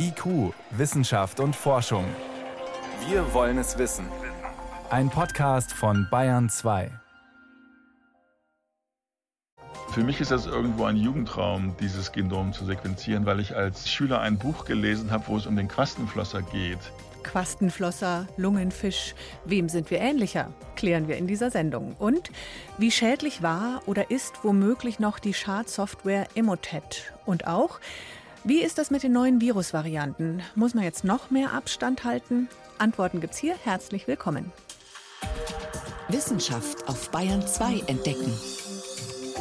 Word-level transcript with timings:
IQ, 0.00 0.54
Wissenschaft 0.70 1.40
und 1.40 1.56
Forschung. 1.56 2.04
Wir 3.08 3.34
wollen 3.34 3.58
es 3.58 3.78
wissen. 3.78 4.06
Ein 4.90 5.10
Podcast 5.10 5.72
von 5.72 6.06
Bayern 6.08 6.48
2. 6.48 6.92
Für 9.90 10.04
mich 10.04 10.20
ist 10.20 10.30
das 10.30 10.46
irgendwo 10.46 10.84
ein 10.84 10.96
Jugendtraum, 10.96 11.74
dieses 11.80 12.12
Genom 12.12 12.52
zu 12.52 12.64
sequenzieren, 12.64 13.26
weil 13.26 13.40
ich 13.40 13.56
als 13.56 13.90
Schüler 13.90 14.20
ein 14.20 14.38
Buch 14.38 14.66
gelesen 14.66 15.10
habe, 15.10 15.24
wo 15.26 15.36
es 15.36 15.46
um 15.46 15.56
den 15.56 15.66
Quastenflosser 15.66 16.42
geht. 16.42 16.78
Quastenflosser, 17.24 18.28
Lungenfisch, 18.36 19.16
wem 19.44 19.68
sind 19.68 19.90
wir 19.90 19.98
ähnlicher? 19.98 20.52
Klären 20.76 21.08
wir 21.08 21.16
in 21.16 21.26
dieser 21.26 21.50
Sendung. 21.50 21.96
Und 21.98 22.30
wie 22.78 22.92
schädlich 22.92 23.42
war 23.42 23.82
oder 23.86 24.12
ist 24.12 24.44
womöglich 24.44 25.00
noch 25.00 25.18
die 25.18 25.34
Schadsoftware 25.34 26.28
Emotet? 26.36 27.12
Und 27.26 27.48
auch, 27.48 27.80
wie 28.44 28.62
ist 28.62 28.78
das 28.78 28.90
mit 28.90 29.02
den 29.02 29.12
neuen 29.12 29.40
Virusvarianten? 29.40 30.42
Muss 30.54 30.74
man 30.74 30.84
jetzt 30.84 31.04
noch 31.04 31.30
mehr 31.30 31.52
Abstand 31.52 32.04
halten? 32.04 32.48
Antworten 32.78 33.20
gibt's 33.20 33.38
hier. 33.38 33.54
Herzlich 33.64 34.06
willkommen. 34.06 34.52
Wissenschaft 36.08 36.88
auf 36.88 37.10
Bayern 37.10 37.46
2 37.46 37.84
entdecken. 37.86 38.32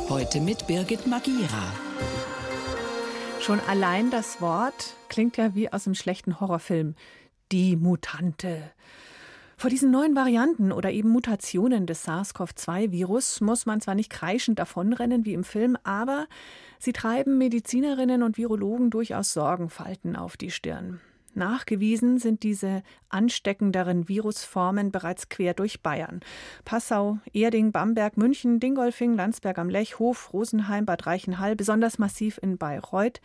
Heute 0.09 0.41
mit 0.41 0.67
Birgit 0.67 1.07
Magira. 1.07 1.73
Schon 3.39 3.59
allein 3.61 4.09
das 4.11 4.41
Wort 4.41 4.95
klingt 5.09 5.37
ja 5.37 5.55
wie 5.55 5.71
aus 5.71 5.85
einem 5.85 5.95
schlechten 5.95 6.39
Horrorfilm. 6.39 6.95
Die 7.51 7.75
Mutante. 7.77 8.71
Vor 9.59 9.71
diesen 9.71 9.89
neuen 9.89 10.15
Varianten 10.15 10.71
oder 10.71 10.91
eben 10.91 11.09
Mutationen 11.09 11.87
des 11.87 12.03
SARS-CoV-2-Virus 12.03 13.41
muss 13.41 13.65
man 13.65 13.81
zwar 13.81 13.95
nicht 13.95 14.11
kreischend 14.11 14.59
davonrennen 14.59 15.25
wie 15.25 15.33
im 15.33 15.43
Film, 15.43 15.75
aber 15.83 16.27
sie 16.77 16.93
treiben 16.93 17.39
Medizinerinnen 17.39 18.21
und 18.21 18.37
Virologen 18.37 18.91
durchaus 18.91 19.33
Sorgenfalten 19.33 20.15
auf 20.15 20.37
die 20.37 20.51
Stirn. 20.51 20.99
Nachgewiesen 21.33 22.19
sind 22.19 22.43
diese 22.43 22.83
ansteckenderen 23.09 24.07
Virusformen 24.07 24.91
bereits 24.91 25.27
quer 25.27 25.55
durch 25.55 25.81
Bayern. 25.81 26.19
Passau, 26.63 27.17
Erding, 27.33 27.71
Bamberg, 27.71 28.15
München, 28.15 28.59
Dingolfing, 28.59 29.15
Landsberg 29.15 29.57
am 29.57 29.69
Lech, 29.69 29.97
Hof, 29.97 30.33
Rosenheim, 30.33 30.85
Bad 30.85 31.07
Reichenhall, 31.07 31.55
besonders 31.55 31.97
massiv 31.97 32.39
in 32.43 32.59
Bayreuth. 32.59 33.21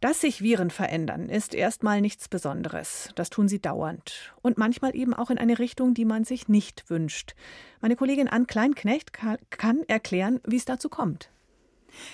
Dass 0.00 0.20
sich 0.20 0.42
Viren 0.42 0.70
verändern, 0.70 1.28
ist 1.28 1.54
erstmal 1.54 2.00
nichts 2.00 2.28
Besonderes. 2.28 3.10
Das 3.16 3.30
tun 3.30 3.48
sie 3.48 3.60
dauernd. 3.60 4.32
Und 4.42 4.56
manchmal 4.56 4.94
eben 4.94 5.12
auch 5.12 5.28
in 5.28 5.38
eine 5.38 5.58
Richtung, 5.58 5.92
die 5.92 6.04
man 6.04 6.22
sich 6.22 6.46
nicht 6.46 6.88
wünscht. 6.88 7.34
Meine 7.80 7.96
Kollegin 7.96 8.28
Ann 8.28 8.46
Kleinknecht 8.46 9.12
kann 9.12 9.82
erklären, 9.88 10.40
wie 10.46 10.56
es 10.56 10.64
dazu 10.64 10.88
kommt. 10.88 11.30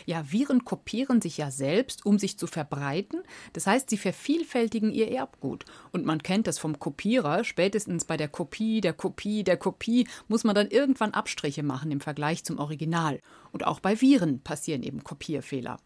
Ja, 0.06 0.32
Viren 0.32 0.64
kopieren 0.64 1.20
sich 1.20 1.36
ja 1.36 1.50
selbst, 1.50 2.06
um 2.06 2.18
sich 2.18 2.38
zu 2.38 2.46
verbreiten. 2.46 3.20
Das 3.52 3.66
heißt, 3.66 3.90
sie 3.90 3.98
vervielfältigen 3.98 4.90
ihr 4.90 5.10
Erbgut. 5.10 5.66
Und 5.92 6.06
man 6.06 6.22
kennt 6.22 6.46
das 6.46 6.58
vom 6.58 6.78
Kopierer. 6.78 7.44
Spätestens 7.44 8.06
bei 8.06 8.16
der 8.16 8.28
Kopie, 8.28 8.80
der 8.80 8.94
Kopie, 8.94 9.44
der 9.44 9.58
Kopie 9.58 10.08
muss 10.26 10.44
man 10.44 10.54
dann 10.54 10.68
irgendwann 10.68 11.12
Abstriche 11.12 11.62
machen 11.62 11.90
im 11.90 12.00
Vergleich 12.00 12.44
zum 12.44 12.58
Original. 12.58 13.20
Und 13.52 13.66
auch 13.66 13.80
bei 13.80 14.00
Viren 14.00 14.40
passieren 14.40 14.82
eben 14.82 15.04
Kopierfehler. 15.04 15.78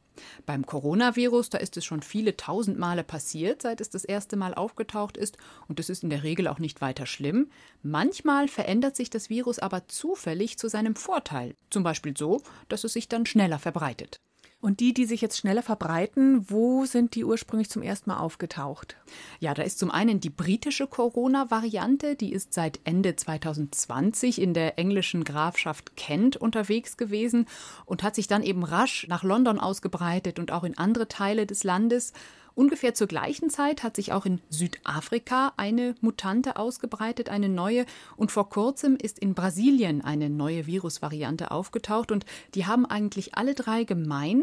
Beim 0.46 0.66
Coronavirus, 0.66 1.50
da 1.50 1.58
ist 1.58 1.76
es 1.76 1.84
schon 1.84 2.02
viele 2.02 2.36
tausend 2.36 2.78
Male 2.78 3.04
passiert, 3.04 3.62
seit 3.62 3.80
es 3.80 3.90
das 3.90 4.04
erste 4.04 4.36
Mal 4.36 4.54
aufgetaucht 4.54 5.16
ist, 5.16 5.36
und 5.68 5.78
das 5.78 5.88
ist 5.88 6.02
in 6.02 6.10
der 6.10 6.22
Regel 6.22 6.48
auch 6.48 6.58
nicht 6.58 6.80
weiter 6.80 7.06
schlimm. 7.06 7.50
Manchmal 7.82 8.48
verändert 8.48 8.96
sich 8.96 9.10
das 9.10 9.30
Virus 9.30 9.58
aber 9.58 9.88
zufällig 9.88 10.58
zu 10.58 10.68
seinem 10.68 10.96
Vorteil, 10.96 11.54
zum 11.70 11.82
Beispiel 11.82 12.16
so, 12.16 12.42
dass 12.68 12.84
es 12.84 12.92
sich 12.92 13.08
dann 13.08 13.26
schneller 13.26 13.58
verbreitet. 13.58 14.20
Und 14.60 14.80
die, 14.80 14.92
die 14.92 15.04
sich 15.04 15.20
jetzt 15.20 15.38
schneller 15.38 15.62
verbreiten, 15.62 16.50
wo 16.50 16.84
sind 16.84 17.14
die 17.14 17.24
ursprünglich 17.24 17.70
zum 17.70 17.80
ersten 17.80 18.10
Mal 18.10 18.18
aufgetaucht? 18.18 18.96
Ja, 19.38 19.54
da 19.54 19.62
ist 19.62 19.78
zum 19.78 19.92
einen 19.92 20.18
die 20.18 20.30
britische 20.30 20.88
Corona-Variante, 20.88 22.16
die 22.16 22.32
ist 22.32 22.54
seit 22.54 22.80
Ende 22.82 23.14
2020 23.14 24.40
in 24.40 24.54
der 24.54 24.76
englischen 24.76 25.22
Grafschaft 25.22 25.94
Kent 25.96 26.36
unterwegs 26.36 26.96
gewesen 26.96 27.46
und 27.86 28.02
hat 28.02 28.16
sich 28.16 28.26
dann 28.26 28.42
eben 28.42 28.64
rasch 28.64 29.06
nach 29.08 29.22
London 29.22 29.60
ausgebreitet 29.60 30.40
und 30.40 30.50
auch 30.50 30.64
in 30.64 30.76
andere 30.76 31.06
Teile 31.06 31.46
des 31.46 31.62
Landes. 31.62 32.12
Ungefähr 32.58 32.92
zur 32.92 33.06
gleichen 33.06 33.50
Zeit 33.50 33.84
hat 33.84 33.94
sich 33.94 34.12
auch 34.12 34.26
in 34.26 34.40
Südafrika 34.50 35.52
eine 35.56 35.94
Mutante 36.00 36.56
ausgebreitet, 36.56 37.28
eine 37.28 37.48
neue. 37.48 37.86
Und 38.16 38.32
vor 38.32 38.50
kurzem 38.50 38.96
ist 38.96 39.20
in 39.20 39.34
Brasilien 39.34 40.02
eine 40.02 40.28
neue 40.28 40.66
Virusvariante 40.66 41.52
aufgetaucht. 41.52 42.10
Und 42.10 42.26
die 42.56 42.66
haben 42.66 42.84
eigentlich 42.84 43.36
alle 43.36 43.54
drei 43.54 43.84
gemein, 43.84 44.42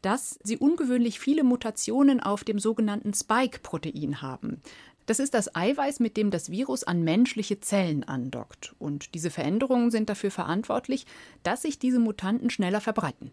dass 0.00 0.40
sie 0.42 0.56
ungewöhnlich 0.56 1.20
viele 1.20 1.44
Mutationen 1.44 2.18
auf 2.18 2.42
dem 2.42 2.58
sogenannten 2.58 3.14
Spike-Protein 3.14 4.22
haben. 4.22 4.60
Das 5.06 5.20
ist 5.20 5.32
das 5.32 5.54
Eiweiß, 5.54 6.00
mit 6.00 6.16
dem 6.16 6.32
das 6.32 6.50
Virus 6.50 6.82
an 6.82 7.04
menschliche 7.04 7.60
Zellen 7.60 8.02
andockt. 8.02 8.74
Und 8.80 9.14
diese 9.14 9.30
Veränderungen 9.30 9.92
sind 9.92 10.08
dafür 10.08 10.32
verantwortlich, 10.32 11.06
dass 11.44 11.62
sich 11.62 11.78
diese 11.78 12.00
Mutanten 12.00 12.50
schneller 12.50 12.80
verbreiten. 12.80 13.30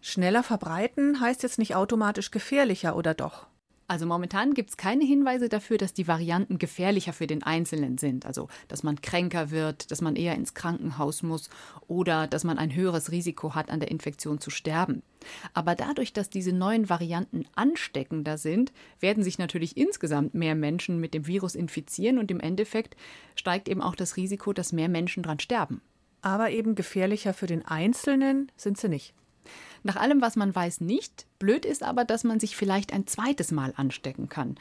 Schneller 0.00 0.42
verbreiten 0.42 1.20
heißt 1.20 1.42
jetzt 1.42 1.58
nicht 1.58 1.74
automatisch 1.74 2.30
gefährlicher, 2.30 2.96
oder 2.96 3.14
doch? 3.14 3.46
Also 3.90 4.06
momentan 4.06 4.54
gibt 4.54 4.70
es 4.70 4.76
keine 4.76 5.04
Hinweise 5.04 5.48
dafür, 5.48 5.76
dass 5.76 5.92
die 5.92 6.06
Varianten 6.06 6.58
gefährlicher 6.58 7.12
für 7.12 7.26
den 7.26 7.42
Einzelnen 7.42 7.98
sind. 7.98 8.24
Also 8.24 8.46
dass 8.68 8.84
man 8.84 9.00
kränker 9.00 9.50
wird, 9.50 9.90
dass 9.90 10.00
man 10.00 10.14
eher 10.14 10.36
ins 10.36 10.54
Krankenhaus 10.54 11.24
muss 11.24 11.50
oder 11.88 12.28
dass 12.28 12.44
man 12.44 12.56
ein 12.56 12.72
höheres 12.72 13.10
Risiko 13.10 13.56
hat, 13.56 13.68
an 13.68 13.80
der 13.80 13.90
Infektion 13.90 14.40
zu 14.40 14.50
sterben. 14.50 15.02
Aber 15.54 15.74
dadurch, 15.74 16.12
dass 16.12 16.30
diese 16.30 16.52
neuen 16.52 16.88
Varianten 16.88 17.46
ansteckender 17.56 18.38
sind, 18.38 18.72
werden 19.00 19.24
sich 19.24 19.38
natürlich 19.38 19.76
insgesamt 19.76 20.34
mehr 20.34 20.54
Menschen 20.54 21.00
mit 21.00 21.12
dem 21.12 21.26
Virus 21.26 21.56
infizieren 21.56 22.18
und 22.18 22.30
im 22.30 22.38
Endeffekt 22.38 22.96
steigt 23.34 23.68
eben 23.68 23.82
auch 23.82 23.96
das 23.96 24.16
Risiko, 24.16 24.52
dass 24.52 24.70
mehr 24.70 24.88
Menschen 24.88 25.24
dran 25.24 25.40
sterben. 25.40 25.82
Aber 26.22 26.50
eben 26.50 26.76
gefährlicher 26.76 27.34
für 27.34 27.48
den 27.48 27.64
Einzelnen 27.64 28.52
sind 28.56 28.78
sie 28.78 28.88
nicht. 28.88 29.14
Nach 29.82 29.96
allem, 29.96 30.20
was 30.20 30.36
man 30.36 30.54
weiß, 30.54 30.80
nicht. 30.80 31.26
Blöd 31.38 31.64
ist 31.64 31.82
aber, 31.82 32.04
dass 32.04 32.24
man 32.24 32.40
sich 32.40 32.56
vielleicht 32.56 32.92
ein 32.92 33.06
zweites 33.06 33.50
Mal 33.50 33.72
anstecken 33.76 34.28
kann. 34.28 34.56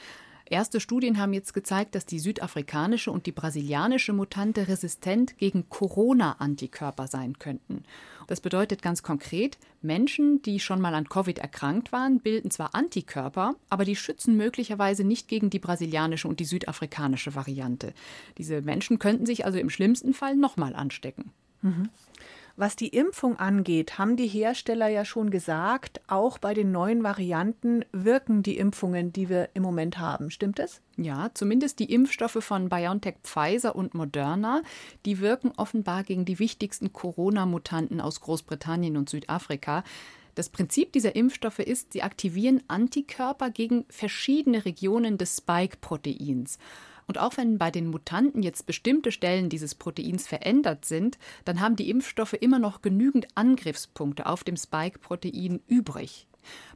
Erste 0.50 0.80
Studien 0.80 1.20
haben 1.20 1.34
jetzt 1.34 1.54
gezeigt, 1.54 1.94
dass 1.94 2.08
die 2.08 2.18
südafrikanische 2.18 3.12
und 3.12 3.28
die 3.28 3.32
brasilianische 3.32 4.14
Mutante 4.14 4.68
resistent 4.68 5.38
gegen 5.38 5.70
Corona-Antikörper 5.70 7.06
sein 7.06 7.38
könnten. 7.38 7.84
Das 8.26 8.42
bedeutet 8.42 8.82
ganz 8.82 9.04
konkret, 9.04 9.60
Menschen, 9.84 10.42
die 10.42 10.60
schon 10.60 10.82
mal 10.82 10.96
an 10.96 11.08
Covid 11.08 11.38
erkrankt 11.38 11.92
waren, 11.92 12.20
bilden 12.20 12.50
zwar 12.50 12.74
Antikörper, 12.74 13.56
aber 13.70 13.86
die 13.86 13.96
schützen 13.96 14.38
möglicherweise 14.38 15.04
nicht 15.04 15.28
gegen 15.28 15.52
die 15.52 15.60
brasilianische 15.60 16.28
und 16.28 16.40
die 16.40 16.46
südafrikanische 16.46 17.36
Variante. 17.36 17.94
Diese 18.40 18.64
Menschen 18.64 18.98
könnten 18.98 19.28
sich 19.28 19.46
also 19.46 19.60
im 19.60 19.70
schlimmsten 19.70 20.16
Fall 20.16 20.36
nochmal 20.36 20.76
anstecken. 20.76 21.32
Mhm. 21.62 21.90
Was 22.59 22.75
die 22.75 22.90
Impfung 22.90 23.40
angeht, 23.40 23.97
haben 23.97 24.18
die 24.18 24.28
Hersteller 24.28 24.90
ja 24.90 25.06
schon 25.06 25.30
gesagt, 25.30 26.02
auch 26.08 26.40
bei 26.40 26.53
den 26.53 26.74
neuen 26.74 27.03
Varianten 27.03 27.86
wirken 27.94 28.44
die 28.44 28.58
Impfungen, 28.58 29.14
die 29.14 29.30
wir 29.30 29.47
im 29.53 29.64
Moment 29.64 29.97
haben. 29.97 30.30
Stimmt 30.30 30.59
es? 30.59 30.81
Ja, 30.97 31.31
zumindest 31.34 31.80
die 31.80 31.94
Impfstoffe 31.94 32.44
von 32.44 32.68
BioNTech, 32.68 33.16
Pfizer 33.24 33.78
und 33.78 33.94
Moderna, 33.94 34.62
die 35.06 35.22
wirken 35.22 35.53
offenbar 35.56 36.03
gegen 36.03 36.25
die 36.25 36.38
wichtigsten 36.40 36.92
Corona-Mutanten 36.92 38.02
aus 38.02 38.20
Großbritannien 38.20 38.97
und 38.97 39.08
Südafrika. 39.08 39.86
Das 40.36 40.50
Prinzip 40.50 40.91
dieser 40.91 41.16
Impfstoffe 41.16 41.59
ist, 41.59 41.94
sie 41.94 42.03
aktivieren 42.03 42.62
Antikörper 42.68 43.52
gegen 43.52 43.86
verschiedene 43.88 44.66
Regionen 44.66 45.18
des 45.18 45.38
Spike-Proteins. 45.38 46.58
Und 47.09 47.18
auch 47.18 47.38
wenn 47.38 47.58
bei 47.58 47.72
den 47.72 47.88
Mutanten 47.88 48.44
jetzt 48.44 48.68
bestimmte 48.68 49.12
Stellen 49.12 49.50
dieses 49.50 49.74
Proteins 49.74 50.28
verändert 50.28 50.86
sind, 50.86 51.18
dann 51.44 51.59
haben 51.59 51.75
die 51.75 51.90
Impfstoffe 51.90 52.34
immer 52.34 52.59
noch 52.59 52.84
genügend 52.84 53.25
Angriffspunkte 53.34 54.28
auf 54.28 54.44
dem 54.44 54.56
Spike-Protein 54.56 55.59
übrig. 55.68 56.28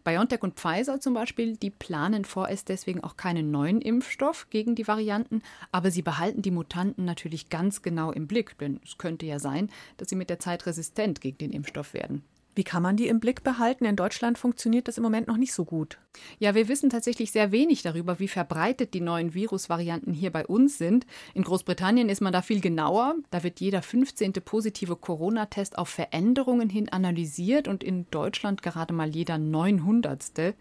BioNTech 0.03 0.41
und 0.41 0.55
Pfizer 0.55 0.99
zum 0.99 1.13
Beispiel, 1.13 1.55
die 1.55 1.69
planen 1.69 2.25
vorerst 2.25 2.69
deswegen 2.69 3.03
auch 3.03 3.15
keinen 3.15 3.51
neuen 3.51 3.79
Impfstoff 3.79 4.49
gegen 4.49 4.73
die 4.73 4.87
Varianten, 4.87 5.43
aber 5.71 5.91
sie 5.91 6.01
behalten 6.01 6.41
die 6.41 6.49
Mutanten 6.49 7.05
natürlich 7.05 7.49
ganz 7.49 7.83
genau 7.83 8.11
im 8.11 8.25
Blick, 8.25 8.57
denn 8.57 8.79
es 8.83 8.97
könnte 8.97 9.27
ja 9.27 9.37
sein, 9.37 9.69
dass 9.97 10.09
sie 10.09 10.15
mit 10.15 10.31
der 10.31 10.39
Zeit 10.39 10.65
resistent 10.65 11.21
gegen 11.21 11.37
den 11.37 11.51
Impfstoff 11.51 11.93
werden. 11.93 12.23
Wie 12.55 12.63
kann 12.63 12.83
man 12.83 12.97
die 12.97 13.07
im 13.07 13.19
Blick 13.19 13.43
behalten? 13.43 13.85
In 13.85 13.95
Deutschland 13.95 14.37
funktioniert 14.37 14.87
das 14.87 14.97
im 14.97 15.03
Moment 15.03 15.27
noch 15.27 15.37
nicht 15.37 15.53
so 15.53 15.65
gut. 15.65 15.97
Ja, 16.37 16.53
wir 16.53 16.67
wissen 16.67 16.89
tatsächlich 16.89 17.31
sehr 17.31 17.51
wenig 17.51 17.81
darüber, 17.81 18.19
wie 18.19 18.27
verbreitet 18.27 18.93
die 18.93 19.01
neuen 19.01 19.33
Virusvarianten 19.33 20.13
hier 20.13 20.31
bei 20.31 20.45
uns 20.45 20.77
sind. 20.77 21.07
In 21.33 21.43
Großbritannien 21.43 22.09
ist 22.09 22.21
man 22.21 22.33
da 22.33 22.41
viel 22.41 22.61
genauer. 22.61 23.15
Da 23.31 23.43
wird 23.43 23.59
jeder 23.59 23.81
15. 23.81 24.33
positive 24.45 24.95
Corona-Test 24.95 25.77
auf 25.77 25.89
Veränderungen 25.89 26.69
hin 26.69 26.89
analysiert 26.89 27.67
und 27.67 27.83
in 27.83 28.05
Deutschland 28.11 28.61
gerade 28.61 28.93
mal 28.93 29.09
jeder 29.09 29.37
900. 29.39 30.53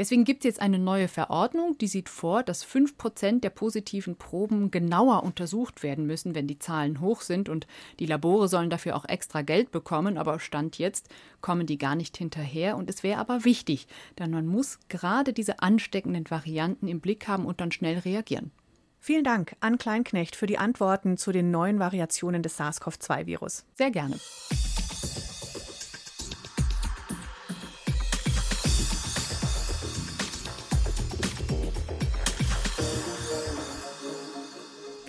Deswegen 0.00 0.24
gibt 0.24 0.40
es 0.40 0.44
jetzt 0.46 0.62
eine 0.62 0.78
neue 0.78 1.08
Verordnung, 1.08 1.76
die 1.76 1.86
sieht 1.86 2.08
vor, 2.08 2.42
dass 2.42 2.64
5 2.64 2.96
Prozent 2.96 3.44
der 3.44 3.50
positiven 3.50 4.16
Proben 4.16 4.70
genauer 4.70 5.22
untersucht 5.24 5.82
werden 5.82 6.06
müssen, 6.06 6.34
wenn 6.34 6.46
die 6.46 6.58
Zahlen 6.58 7.02
hoch 7.02 7.20
sind. 7.20 7.50
Und 7.50 7.66
die 7.98 8.06
Labore 8.06 8.48
sollen 8.48 8.70
dafür 8.70 8.96
auch 8.96 9.04
extra 9.04 9.42
Geld 9.42 9.70
bekommen. 9.72 10.16
Aber 10.16 10.40
Stand 10.40 10.78
jetzt 10.78 11.10
kommen 11.42 11.66
die 11.66 11.76
gar 11.76 11.96
nicht 11.96 12.16
hinterher. 12.16 12.78
Und 12.78 12.88
es 12.88 13.02
wäre 13.02 13.20
aber 13.20 13.44
wichtig, 13.44 13.88
denn 14.18 14.30
man 14.30 14.46
muss 14.46 14.78
gerade 14.88 15.34
diese 15.34 15.60
ansteckenden 15.60 16.30
Varianten 16.30 16.88
im 16.88 17.00
Blick 17.00 17.28
haben 17.28 17.44
und 17.44 17.60
dann 17.60 17.70
schnell 17.70 17.98
reagieren. 17.98 18.52
Vielen 19.00 19.24
Dank 19.24 19.54
an 19.60 19.76
Kleinknecht 19.76 20.34
für 20.34 20.46
die 20.46 20.56
Antworten 20.56 21.18
zu 21.18 21.30
den 21.30 21.50
neuen 21.50 21.78
Variationen 21.78 22.42
des 22.42 22.58
SARS-CoV-2-Virus. 22.58 23.66
Sehr 23.74 23.90
gerne. 23.90 24.18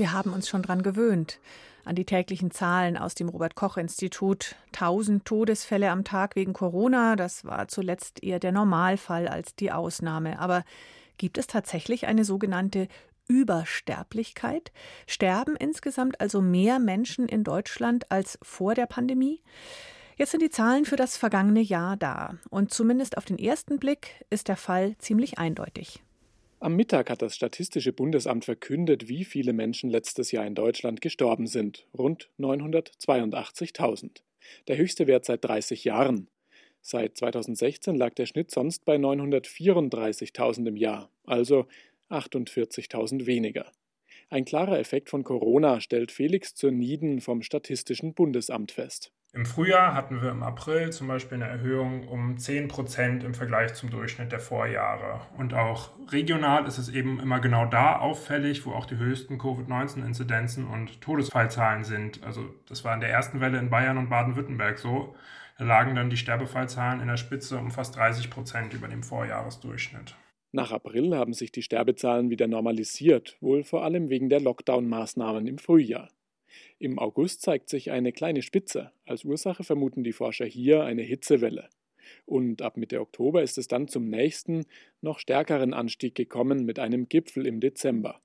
Wir 0.01 0.13
haben 0.13 0.33
uns 0.33 0.49
schon 0.49 0.63
dran 0.63 0.81
gewöhnt 0.81 1.37
an 1.85 1.93
die 1.93 2.05
täglichen 2.05 2.49
Zahlen 2.49 2.97
aus 2.97 3.13
dem 3.13 3.29
Robert 3.29 3.53
Koch 3.53 3.77
Institut. 3.77 4.55
1000 4.73 5.23
Todesfälle 5.23 5.91
am 5.91 6.03
Tag 6.03 6.35
wegen 6.35 6.53
Corona, 6.53 7.15
das 7.15 7.45
war 7.45 7.67
zuletzt 7.67 8.23
eher 8.23 8.39
der 8.39 8.51
Normalfall 8.51 9.27
als 9.27 9.55
die 9.55 9.71
Ausnahme. 9.71 10.39
Aber 10.39 10.63
gibt 11.19 11.37
es 11.37 11.45
tatsächlich 11.45 12.07
eine 12.07 12.25
sogenannte 12.25 12.87
Übersterblichkeit? 13.27 14.71
Sterben 15.05 15.55
insgesamt 15.55 16.19
also 16.19 16.41
mehr 16.41 16.79
Menschen 16.79 17.29
in 17.29 17.43
Deutschland 17.43 18.11
als 18.11 18.39
vor 18.41 18.73
der 18.73 18.87
Pandemie? 18.87 19.43
Jetzt 20.17 20.31
sind 20.31 20.41
die 20.41 20.49
Zahlen 20.49 20.85
für 20.85 20.95
das 20.95 21.15
vergangene 21.15 21.61
Jahr 21.61 21.95
da. 21.95 22.39
Und 22.49 22.73
zumindest 22.73 23.17
auf 23.19 23.25
den 23.25 23.37
ersten 23.37 23.77
Blick 23.77 24.25
ist 24.31 24.47
der 24.47 24.57
Fall 24.57 24.97
ziemlich 24.97 25.37
eindeutig. 25.37 26.01
Am 26.63 26.75
Mittag 26.75 27.09
hat 27.09 27.23
das 27.23 27.35
Statistische 27.35 27.91
Bundesamt 27.91 28.45
verkündet, 28.45 29.09
wie 29.09 29.25
viele 29.25 29.51
Menschen 29.51 29.89
letztes 29.89 30.31
Jahr 30.31 30.45
in 30.45 30.53
Deutschland 30.53 31.01
gestorben 31.01 31.47
sind. 31.47 31.87
Rund 31.97 32.29
982.000. 32.37 34.21
Der 34.67 34.77
höchste 34.77 35.07
Wert 35.07 35.25
seit 35.25 35.43
30 35.43 35.85
Jahren. 35.85 36.27
Seit 36.83 37.17
2016 37.17 37.95
lag 37.95 38.13
der 38.13 38.27
Schnitt 38.27 38.51
sonst 38.51 38.85
bei 38.85 38.97
934.000 38.97 40.67
im 40.67 40.77
Jahr, 40.77 41.09
also 41.25 41.65
48.000 42.11 43.25
weniger. 43.25 43.71
Ein 44.33 44.45
klarer 44.45 44.79
Effekt 44.79 45.09
von 45.09 45.25
Corona 45.25 45.81
stellt 45.81 46.09
Felix 46.09 46.55
zur 46.55 46.71
Nieden 46.71 47.19
vom 47.19 47.41
Statistischen 47.41 48.13
Bundesamt 48.13 48.71
fest. 48.71 49.11
Im 49.33 49.45
Frühjahr 49.45 49.93
hatten 49.93 50.21
wir 50.21 50.31
im 50.31 50.41
April 50.41 50.93
zum 50.93 51.09
Beispiel 51.09 51.35
eine 51.35 51.51
Erhöhung 51.51 52.07
um 52.07 52.37
10 52.37 52.69
Prozent 52.69 53.25
im 53.25 53.33
Vergleich 53.33 53.73
zum 53.73 53.89
Durchschnitt 53.89 54.31
der 54.31 54.39
Vorjahre. 54.39 55.19
Und 55.37 55.53
auch 55.53 55.89
regional 56.13 56.65
ist 56.65 56.77
es 56.77 56.87
eben 56.87 57.19
immer 57.19 57.41
genau 57.41 57.65
da 57.65 57.99
auffällig, 57.99 58.65
wo 58.65 58.71
auch 58.71 58.85
die 58.85 58.95
höchsten 58.95 59.37
Covid-19-Inzidenzen 59.37 60.65
und 60.65 61.01
Todesfallzahlen 61.01 61.83
sind. 61.83 62.23
Also 62.23 62.55
das 62.69 62.85
war 62.85 62.93
in 62.93 63.01
der 63.01 63.09
ersten 63.09 63.41
Welle 63.41 63.59
in 63.59 63.69
Bayern 63.69 63.97
und 63.97 64.09
Baden-Württemberg 64.09 64.79
so. 64.79 65.13
Da 65.57 65.65
lagen 65.65 65.93
dann 65.93 66.09
die 66.09 66.15
Sterbefallzahlen 66.15 67.01
in 67.01 67.07
der 67.07 67.17
Spitze 67.17 67.57
um 67.57 67.69
fast 67.69 67.97
30 67.97 68.29
Prozent 68.29 68.73
über 68.73 68.87
dem 68.87 69.03
Vorjahresdurchschnitt. 69.03 70.15
Nach 70.53 70.71
April 70.71 71.15
haben 71.15 71.33
sich 71.33 71.51
die 71.51 71.61
Sterbezahlen 71.61 72.29
wieder 72.29 72.47
normalisiert, 72.47 73.37
wohl 73.39 73.63
vor 73.63 73.83
allem 73.83 74.09
wegen 74.09 74.29
der 74.29 74.41
Lockdown-Maßnahmen 74.41 75.47
im 75.47 75.57
Frühjahr. 75.57 76.09
Im 76.77 76.99
August 76.99 77.41
zeigt 77.41 77.69
sich 77.69 77.91
eine 77.91 78.11
kleine 78.11 78.41
Spitze. 78.41 78.91
Als 79.05 79.23
Ursache 79.23 79.63
vermuten 79.63 80.03
die 80.03 80.11
Forscher 80.11 80.45
hier 80.45 80.83
eine 80.83 81.03
Hitzewelle. 81.03 81.69
Und 82.25 82.61
ab 82.61 82.75
Mitte 82.75 82.99
Oktober 82.99 83.41
ist 83.43 83.57
es 83.57 83.67
dann 83.67 83.87
zum 83.87 84.09
nächsten, 84.09 84.65
noch 84.99 85.19
stärkeren 85.19 85.73
Anstieg 85.73 86.15
gekommen 86.15 86.65
mit 86.65 86.79
einem 86.79 87.07
Gipfel 87.07 87.45
im 87.45 87.61
Dezember. 87.61 88.21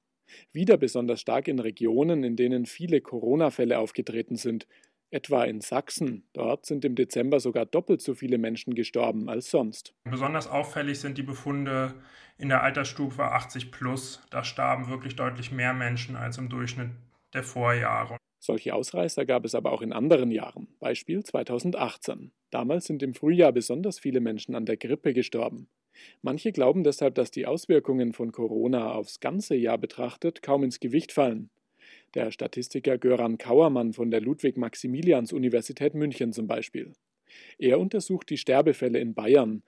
Wieder 0.53 0.77
besonders 0.77 1.21
stark 1.21 1.47
in 1.47 1.61
Regionen, 1.61 2.25
in 2.25 2.35
denen 2.35 2.67
viele 2.67 3.01
Corona-Fälle 3.01 3.79
aufgetreten 3.79 4.35
sind, 4.35 4.67
etwa 5.11 5.45
in 5.45 5.61
Sachsen. 5.61 6.29
Dort 6.33 6.67
sind 6.67 6.85
im 6.85 6.95
Dezember 6.95 7.41
sogar 7.41 7.67
doppelt 7.67 8.01
so 8.01 8.15
viele 8.15 8.39
Menschen 8.39 8.75
gestorben 8.75 9.29
als 9.29 9.51
sonst. 9.51 9.95
Besonders 10.05 10.49
auffällig 10.49 11.01
sind 11.01 11.19
die 11.19 11.23
Befunde 11.23 11.95
in 12.39 12.49
der 12.49 12.63
Altersstufe 12.63 13.25
80 13.25 13.73
plus. 13.73 14.23
Da 14.31 14.45
starben 14.45 14.89
wirklich 14.89 15.17
deutlich 15.17 15.53
mehr 15.53 15.73
Menschen 15.73 16.17
als 16.17 16.39
im 16.39 16.49
Durchschnitt 16.49 16.91
der 17.33 17.43
Vorjahre. 17.43 18.17
Solche 18.39 18.75
Ausreißer 18.75 19.25
gab 19.27 19.45
es 19.45 19.55
aber 19.55 19.73
auch 19.73 19.83
in 19.83 19.93
anderen 19.93 20.31
Jahren, 20.31 20.69
Beispiel 20.79 21.25
2018. 21.25 22.31
Damals 22.51 22.85
sind 22.85 23.03
im 23.03 23.15
Frühjahr 23.15 23.53
besonders 23.53 23.99
viele 23.99 24.21
Menschen 24.21 24.55
an 24.55 24.67
der 24.67 24.77
Grippe 24.77 25.15
gestorben. 25.15 25.69
Manche 26.23 26.53
glauben 26.53 26.85
deshalb, 26.85 27.15
dass 27.15 27.31
die 27.31 27.47
Auswirkungen 27.47 28.13
von 28.13 28.33
Corona 28.33 28.93
aufs 28.93 29.21
ganze 29.21 29.57
Jahr 29.57 29.79
betrachtet 29.79 30.43
kaum 30.43 30.63
ins 30.63 30.79
Gewicht 30.79 31.13
fallen. 31.13 31.51
Der 32.15 32.31
Statistiker 32.31 32.99
Göran 32.99 33.39
Kauermann 33.39 33.93
von 33.93 34.11
der 34.11 34.21
Ludwig-Maximilians-Universität 34.21 35.95
München 35.95 36.33
zum 36.33 36.47
Beispiel. 36.47 36.93
Er 37.59 37.79
untersucht 37.79 38.31
die 38.31 38.39
Sterbefälle 38.39 38.99
in 38.99 39.15
Bayern, 39.15 39.63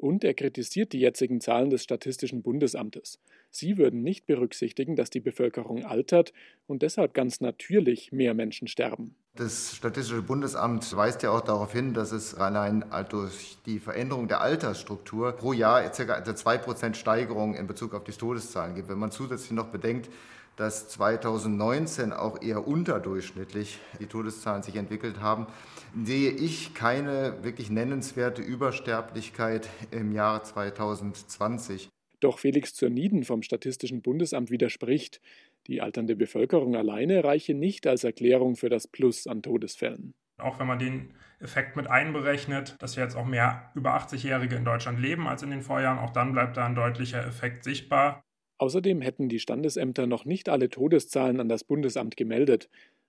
und 0.00 0.24
er 0.24 0.32
kritisiert 0.32 0.94
die 0.94 1.00
jetzigen 1.00 1.40
Zahlen 1.40 1.68
des 1.68 1.82
Statistischen 1.82 2.42
Bundesamtes. 2.42 3.20
Sie 3.50 3.76
würden 3.76 4.02
nicht 4.02 4.26
berücksichtigen, 4.26 4.96
dass 4.96 5.10
die 5.10 5.20
Bevölkerung 5.20 5.84
altert 5.84 6.32
und 6.66 6.82
deshalb 6.82 7.12
ganz 7.12 7.40
natürlich 7.40 8.10
mehr 8.10 8.32
Menschen 8.32 8.66
sterben. 8.66 9.14
Das 9.36 9.74
Statistische 9.74 10.22
Bundesamt 10.22 10.94
weist 10.94 11.22
ja 11.22 11.30
auch 11.30 11.40
darauf 11.40 11.72
hin, 11.72 11.94
dass 11.94 12.12
es 12.12 12.34
allein 12.34 12.84
durch 13.08 13.56
die 13.64 13.78
Veränderung 13.78 14.28
der 14.28 14.40
Altersstruktur 14.42 15.32
pro 15.32 15.52
Jahr 15.52 15.88
ca. 15.88 16.18
2% 16.18 16.94
Steigerung 16.94 17.54
in 17.54 17.66
Bezug 17.66 17.94
auf 17.94 18.04
die 18.04 18.12
Todeszahlen 18.12 18.74
gibt. 18.74 18.88
Wenn 18.88 18.98
man 18.98 19.12
zusätzlich 19.12 19.52
noch 19.52 19.68
bedenkt, 19.68 20.10
dass 20.56 20.88
2019 20.90 22.12
auch 22.12 22.42
eher 22.42 22.66
unterdurchschnittlich 22.66 23.78
die 23.98 24.06
Todeszahlen 24.06 24.62
sich 24.62 24.76
entwickelt 24.76 25.20
haben, 25.20 25.46
sehe 26.04 26.32
ich 26.32 26.74
keine 26.74 27.42
wirklich 27.42 27.70
nennenswerte 27.70 28.42
Übersterblichkeit 28.42 29.70
im 29.90 30.12
Jahr 30.12 30.42
2020. 30.42 31.88
Doch 32.18 32.38
Felix 32.38 32.74
Zurniden 32.74 33.24
vom 33.24 33.42
Statistischen 33.42 34.02
Bundesamt 34.02 34.50
widerspricht, 34.50 35.22
die 35.66 35.80
alternde 35.80 36.16
Bevölkerung 36.16 36.76
alleine 36.76 37.24
reiche 37.24 37.54
nicht 37.54 37.86
als 37.86 38.04
Erklärung 38.04 38.56
für 38.56 38.68
das 38.68 38.88
Plus 38.88 39.26
an 39.26 39.42
Todesfällen. 39.42 40.12
Auch 40.38 40.58
wenn 40.58 40.66
man 40.66 40.78
den 40.78 41.14
Effekt 41.40 41.76
mit 41.76 41.86
einberechnet, 41.86 42.76
dass 42.78 42.96
jetzt 42.96 43.16
auch 43.16 43.26
mehr 43.26 43.70
über 43.74 43.96
80-Jährige 43.96 44.56
in 44.56 44.64
Deutschland 44.64 45.00
leben 45.00 45.26
als 45.26 45.42
in 45.42 45.50
den 45.50 45.62
Vorjahren, 45.62 45.98
auch 45.98 46.10
dann 46.10 46.32
bleibt 46.32 46.56
da 46.56 46.66
ein 46.66 46.74
deutlicher 46.74 47.26
Effekt 47.26 47.64
sichtbar. 47.64 48.22
Außerdem 48.58 49.00
hätten 49.00 49.28
die 49.28 49.38
Standesämter 49.38 50.06
noch 50.06 50.26
nicht 50.26 50.50
alle 50.50 50.68
Todeszahlen 50.68 51.40
an 51.40 51.48
das 51.48 51.64
Bundesamt 51.64 52.16
gemeldet. 52.16 52.68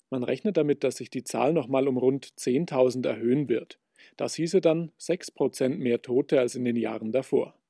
Man 0.10 0.24
rechnet 0.24 0.56
damit, 0.56 0.84
dass 0.84 0.98
sich 0.98 1.10
die 1.10 1.24
Zahl 1.24 1.52
nochmal 1.52 1.88
um 1.88 1.98
rund 1.98 2.26
10.000 2.38 3.06
erhöhen 3.06 3.50
wird. 3.50 3.80
Das 4.18 4.36
hieße 4.36 4.62
dann 4.62 4.92
6 4.98 5.32
Prozent 5.32 5.80
mehr 5.80 6.02
Tote 6.02 6.40
als 6.40 6.56
in 6.56 6.64
den 6.64 6.76
Jahren 6.76 7.12
davor. 7.12 7.61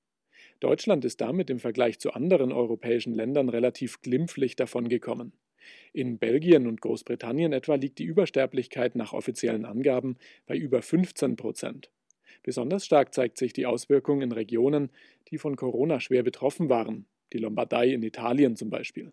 Deutschland 0.61 1.03
ist 1.05 1.19
damit 1.21 1.49
im 1.49 1.59
Vergleich 1.59 1.99
zu 1.99 2.13
anderen 2.13 2.51
europäischen 2.51 3.13
Ländern 3.13 3.49
relativ 3.49 3.99
glimpflich 4.01 4.55
davongekommen. 4.55 5.33
In 5.91 6.19
Belgien 6.19 6.67
und 6.67 6.81
Großbritannien 6.81 7.51
etwa 7.51 7.75
liegt 7.75 7.97
die 7.97 8.05
Übersterblichkeit 8.05 8.95
nach 8.95 9.11
offiziellen 9.11 9.65
Angaben 9.65 10.17
bei 10.45 10.55
über 10.55 10.83
15 10.83 11.35
Prozent. 11.35 11.89
Besonders 12.43 12.85
stark 12.85 13.13
zeigt 13.13 13.39
sich 13.39 13.53
die 13.53 13.65
Auswirkung 13.65 14.21
in 14.21 14.31
Regionen, 14.31 14.91
die 15.29 15.39
von 15.39 15.55
Corona 15.55 15.99
schwer 15.99 16.21
betroffen 16.21 16.69
waren, 16.69 17.07
die 17.33 17.39
Lombardei 17.39 17.89
in 17.89 18.03
Italien 18.03 18.55
zum 18.55 18.69
Beispiel. 18.69 19.11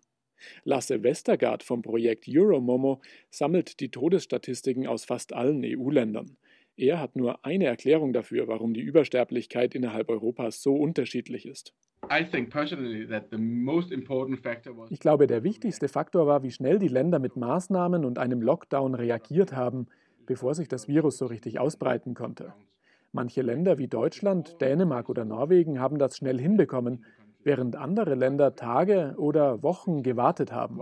Lasse 0.63 1.03
Westergaard 1.03 1.63
vom 1.63 1.81
Projekt 1.81 2.25
Euromomo 2.29 3.01
sammelt 3.31 3.79
die 3.79 3.89
Todesstatistiken 3.89 4.85
aus 4.85 5.05
fast 5.05 5.33
allen 5.33 5.63
EU-Ländern. 5.65 6.37
Er 6.79 7.01
hat 7.01 7.17
nur 7.17 7.43
eine 7.45 7.65
Erklärung 7.65 8.13
dafür, 8.13 8.47
warum 8.47 8.73
die 8.73 8.79
Übersterblichkeit 8.79 9.75
innerhalb 9.75 10.07
Europas 10.07 10.63
so 10.63 10.75
unterschiedlich 10.75 11.45
ist. 11.45 11.73
Ich 14.89 15.01
glaube, 15.01 15.27
der 15.27 15.43
wichtigste 15.43 15.89
Faktor 15.89 16.25
war, 16.25 16.41
wie 16.41 16.51
schnell 16.51 16.79
die 16.79 16.87
Länder 16.87 17.19
mit 17.19 17.35
Maßnahmen 17.35 18.05
und 18.05 18.17
einem 18.17 18.41
Lockdown 18.41 18.95
reagiert 18.95 19.53
haben, 19.53 19.87
bevor 20.25 20.55
sich 20.55 20.69
das 20.69 20.87
Virus 20.87 21.17
so 21.17 21.25
richtig 21.25 21.59
ausbreiten 21.59 22.13
konnte. 22.13 22.53
Manche 23.11 23.41
Länder 23.41 23.77
wie 23.77 23.89
Deutschland, 23.89 24.61
Dänemark 24.61 25.09
oder 25.09 25.25
Norwegen 25.25 25.81
haben 25.81 25.99
das 25.99 26.15
schnell 26.15 26.39
hinbekommen, 26.39 27.03
während 27.43 27.75
andere 27.75 28.15
Länder 28.15 28.55
Tage 28.55 29.15
oder 29.17 29.61
Wochen 29.63 30.01
gewartet 30.01 30.53
haben. 30.53 30.77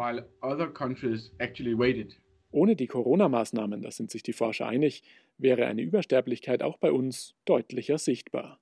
Ohne 2.51 2.75
die 2.75 2.88
Corona-Maßnahmen, 2.88 3.82
da 3.82 3.92
sind 3.92 4.12
sich 4.12 4.24
die 4.24 4.34
Forscher 4.34 4.68
einig, 4.68 5.04
wäre 5.38 5.66
eine 5.66 5.82
Übersterblichkeit 5.82 6.63
auch 6.63 6.77
bei 6.77 6.92
uns 6.92 7.36
deutlicher 7.46 7.98
sichtbar. 7.98 8.60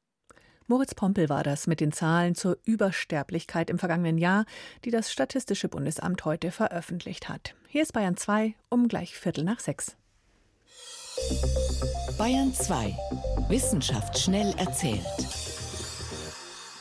Moritz 0.68 0.96
Pompel 0.96 1.30
war 1.30 1.44
das 1.44 1.68
mit 1.68 1.80
den 1.80 1.92
Zahlen 1.92 2.34
zur 2.34 2.58
Übersterblichkeit 2.65 3.70
im 3.70 3.77
vergangenen 3.77 4.18
Jahr, 4.18 4.46
die 4.84 4.89
das 4.89 5.12
Statistische 5.12 5.70
Bundesamt 5.70 6.25
heute 6.25 6.50
veröffentlicht 6.50 7.30
hat. 7.30 7.56
Hier 7.68 7.84
ist 7.84 7.94
Bayern 7.94 8.18
2 8.18 8.56
um 8.70 8.88
gleich 8.88 9.15
Viertel 9.15 9.44
nach 9.44 9.60
sechs. 9.60 9.96
Bayern 12.18 12.51
2. 12.51 12.96
Wissenschaft 13.50 14.18
schnell 14.18 14.56
erzählt. 14.58 15.06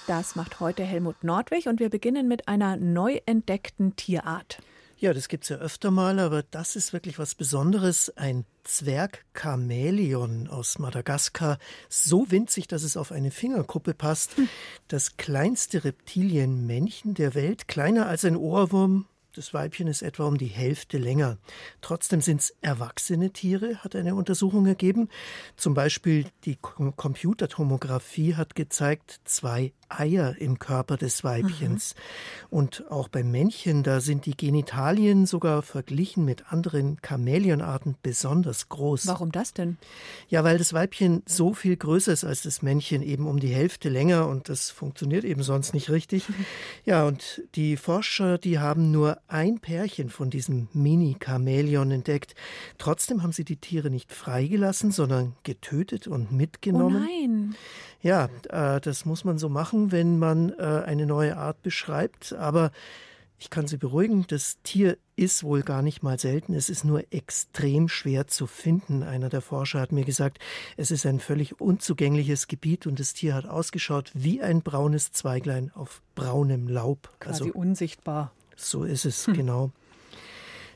Das 0.06 0.34
macht 0.34 0.60
heute 0.60 0.82
Helmut 0.82 1.22
Nordwig 1.22 1.66
und 1.66 1.78
wir 1.78 1.90
beginnen 1.90 2.26
mit 2.26 2.48
einer 2.48 2.76
neu 2.76 3.20
entdeckten 3.26 3.96
Tierart. 3.96 4.60
Ja, 4.96 5.12
das 5.12 5.28
gibt 5.28 5.44
es 5.44 5.50
ja 5.50 5.56
öfter 5.56 5.90
mal, 5.90 6.18
aber 6.18 6.42
das 6.42 6.76
ist 6.76 6.92
wirklich 6.92 7.18
was 7.18 7.34
Besonderes. 7.34 8.16
Ein 8.16 8.44
Zwergchamäleon 8.62 10.48
aus 10.48 10.78
Madagaskar, 10.78 11.58
so 11.88 12.30
winzig, 12.30 12.68
dass 12.68 12.82
es 12.82 12.96
auf 12.96 13.12
eine 13.12 13.30
Fingerkuppe 13.30 13.94
passt. 13.94 14.36
Hm. 14.36 14.48
Das 14.88 15.16
kleinste 15.16 15.84
Reptilienmännchen 15.84 17.14
der 17.14 17.34
Welt, 17.34 17.68
kleiner 17.68 18.06
als 18.06 18.24
ein 18.24 18.36
Ohrwurm, 18.36 19.06
das 19.36 19.52
Weibchen 19.52 19.88
ist 19.88 20.02
etwa 20.02 20.24
um 20.24 20.38
die 20.38 20.46
Hälfte 20.46 20.98
länger. 20.98 21.38
Trotzdem 21.80 22.20
sind 22.20 22.40
es 22.40 22.56
erwachsene 22.60 23.30
Tiere, 23.30 23.76
hat 23.78 23.96
eine 23.96 24.14
Untersuchung 24.14 24.66
ergeben. 24.66 25.08
Zum 25.56 25.74
Beispiel 25.74 26.26
die 26.44 26.56
Computertomographie 26.56 28.36
hat 28.36 28.54
gezeigt, 28.54 29.20
zwei 29.24 29.72
Eier 29.88 30.36
im 30.38 30.58
Körper 30.58 30.96
des 30.96 31.24
Weibchens. 31.24 31.94
Mhm. 31.94 32.56
Und 32.56 32.90
auch 32.90 33.08
beim 33.08 33.30
Männchen, 33.30 33.82
da 33.82 34.00
sind 34.00 34.26
die 34.26 34.36
Genitalien 34.36 35.26
sogar 35.26 35.62
verglichen 35.62 36.24
mit 36.24 36.52
anderen 36.52 36.98
Chamäleonarten 37.06 37.96
besonders 38.02 38.68
groß. 38.68 39.06
Warum 39.06 39.32
das 39.32 39.52
denn? 39.52 39.78
Ja, 40.28 40.44
weil 40.44 40.58
das 40.58 40.72
Weibchen 40.72 41.22
so 41.26 41.54
viel 41.54 41.76
größer 41.76 42.12
ist 42.12 42.24
als 42.24 42.42
das 42.42 42.62
Männchen, 42.62 43.02
eben 43.02 43.26
um 43.26 43.40
die 43.40 43.48
Hälfte 43.54 43.88
länger 43.88 44.28
und 44.28 44.48
das 44.48 44.70
funktioniert 44.70 45.24
eben 45.24 45.42
sonst 45.42 45.74
nicht 45.74 45.90
richtig. 45.90 46.24
Ja, 46.84 47.06
und 47.06 47.42
die 47.54 47.76
Forscher, 47.76 48.36
die 48.36 48.58
haben 48.58 48.90
nur 48.90 49.18
ein 49.28 49.58
Pärchen 49.58 50.10
von 50.10 50.30
diesem 50.30 50.68
Mini-Chamäleon 50.72 51.90
entdeckt. 51.90 52.34
Trotzdem 52.78 53.22
haben 53.22 53.32
sie 53.32 53.44
die 53.44 53.56
Tiere 53.56 53.90
nicht 53.90 54.12
freigelassen, 54.12 54.90
sondern 54.90 55.34
getötet 55.42 56.06
und 56.06 56.32
mitgenommen. 56.32 56.96
Oh 56.96 57.06
nein. 57.06 57.54
Ja, 58.02 58.28
äh, 58.48 58.80
das 58.80 59.04
muss 59.04 59.24
man 59.24 59.38
so 59.38 59.48
machen, 59.48 59.92
wenn 59.92 60.18
man 60.18 60.50
äh, 60.58 60.82
eine 60.86 61.06
neue 61.06 61.36
Art 61.36 61.62
beschreibt. 61.62 62.32
Aber 62.34 62.70
ich 63.38 63.50
kann 63.50 63.66
Sie 63.66 63.76
beruhigen, 63.76 64.26
das 64.28 64.58
Tier 64.62 64.96
ist 65.16 65.44
wohl 65.44 65.62
gar 65.62 65.82
nicht 65.82 66.02
mal 66.02 66.18
selten. 66.18 66.54
Es 66.54 66.70
ist 66.70 66.84
nur 66.84 67.04
extrem 67.12 67.88
schwer 67.88 68.26
zu 68.26 68.46
finden. 68.46 69.02
Einer 69.02 69.28
der 69.28 69.42
Forscher 69.42 69.80
hat 69.80 69.92
mir 69.92 70.04
gesagt, 70.04 70.38
es 70.76 70.90
ist 70.90 71.04
ein 71.04 71.20
völlig 71.20 71.60
unzugängliches 71.60 72.48
Gebiet 72.48 72.86
und 72.86 73.00
das 73.00 73.12
Tier 73.12 73.34
hat 73.34 73.46
ausgeschaut 73.46 74.10
wie 74.14 74.40
ein 74.40 74.62
braunes 74.62 75.12
Zweiglein 75.12 75.70
auf 75.74 76.00
braunem 76.14 76.68
Laub. 76.68 77.10
Quasi 77.20 77.44
also, 77.44 77.54
unsichtbar. 77.54 78.32
So 78.56 78.84
ist 78.84 79.04
es, 79.04 79.26
hm. 79.26 79.34
genau. 79.34 79.70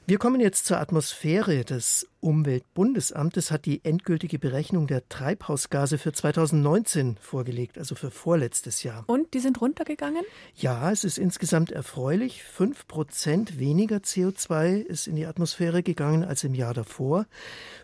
Wir 0.07 0.19
kommen 0.19 0.41
jetzt 0.41 0.65
zur 0.65 0.79
Atmosphäre. 0.79 1.65
Das 1.65 2.07
Umweltbundesamtes 2.21 3.51
hat 3.51 3.65
die 3.65 3.85
endgültige 3.85 4.39
Berechnung 4.39 4.87
der 4.87 5.09
Treibhausgase 5.09 5.99
für 5.99 6.13
2019 6.13 7.17
vorgelegt, 7.21 7.79
also 7.79 7.95
für 7.95 8.11
vorletztes 8.11 8.83
Jahr. 8.83 9.05
Und 9.07 9.35
die 9.35 9.39
sind 9.39 9.61
runtergegangen? 9.61 10.25
Ja, 10.55 10.91
es 10.91 11.05
ist 11.05 11.19
insgesamt 11.19 11.71
erfreulich. 11.71 12.43
Fünf 12.43 12.89
Prozent 12.89 13.59
weniger 13.59 13.99
CO2 13.99 14.81
ist 14.81 15.07
in 15.07 15.15
die 15.15 15.27
Atmosphäre 15.27 15.83
gegangen 15.83 16.25
als 16.25 16.43
im 16.43 16.55
Jahr 16.55 16.75
davor. 16.75 17.27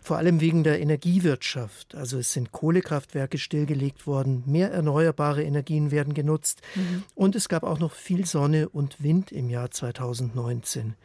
Vor 0.01 0.17
allem 0.17 0.41
wegen 0.41 0.63
der 0.63 0.81
Energiewirtschaft. 0.81 1.95
Also 1.95 2.17
es 2.17 2.33
sind 2.33 2.51
Kohlekraftwerke 2.51 3.37
stillgelegt 3.37 4.05
worden, 4.05 4.43
mehr 4.45 4.71
erneuerbare 4.71 5.43
Energien 5.43 5.91
werden 5.91 6.13
genutzt 6.13 6.61
mhm. 6.75 7.03
und 7.15 7.35
es 7.35 7.47
gab 7.47 7.63
auch 7.63 7.79
noch 7.79 7.93
viel 7.93 8.25
Sonne 8.25 8.69
und 8.69 9.01
Wind 9.01 9.31
im 9.31 9.49
Jahr 9.49 9.71
2019. 9.71 10.95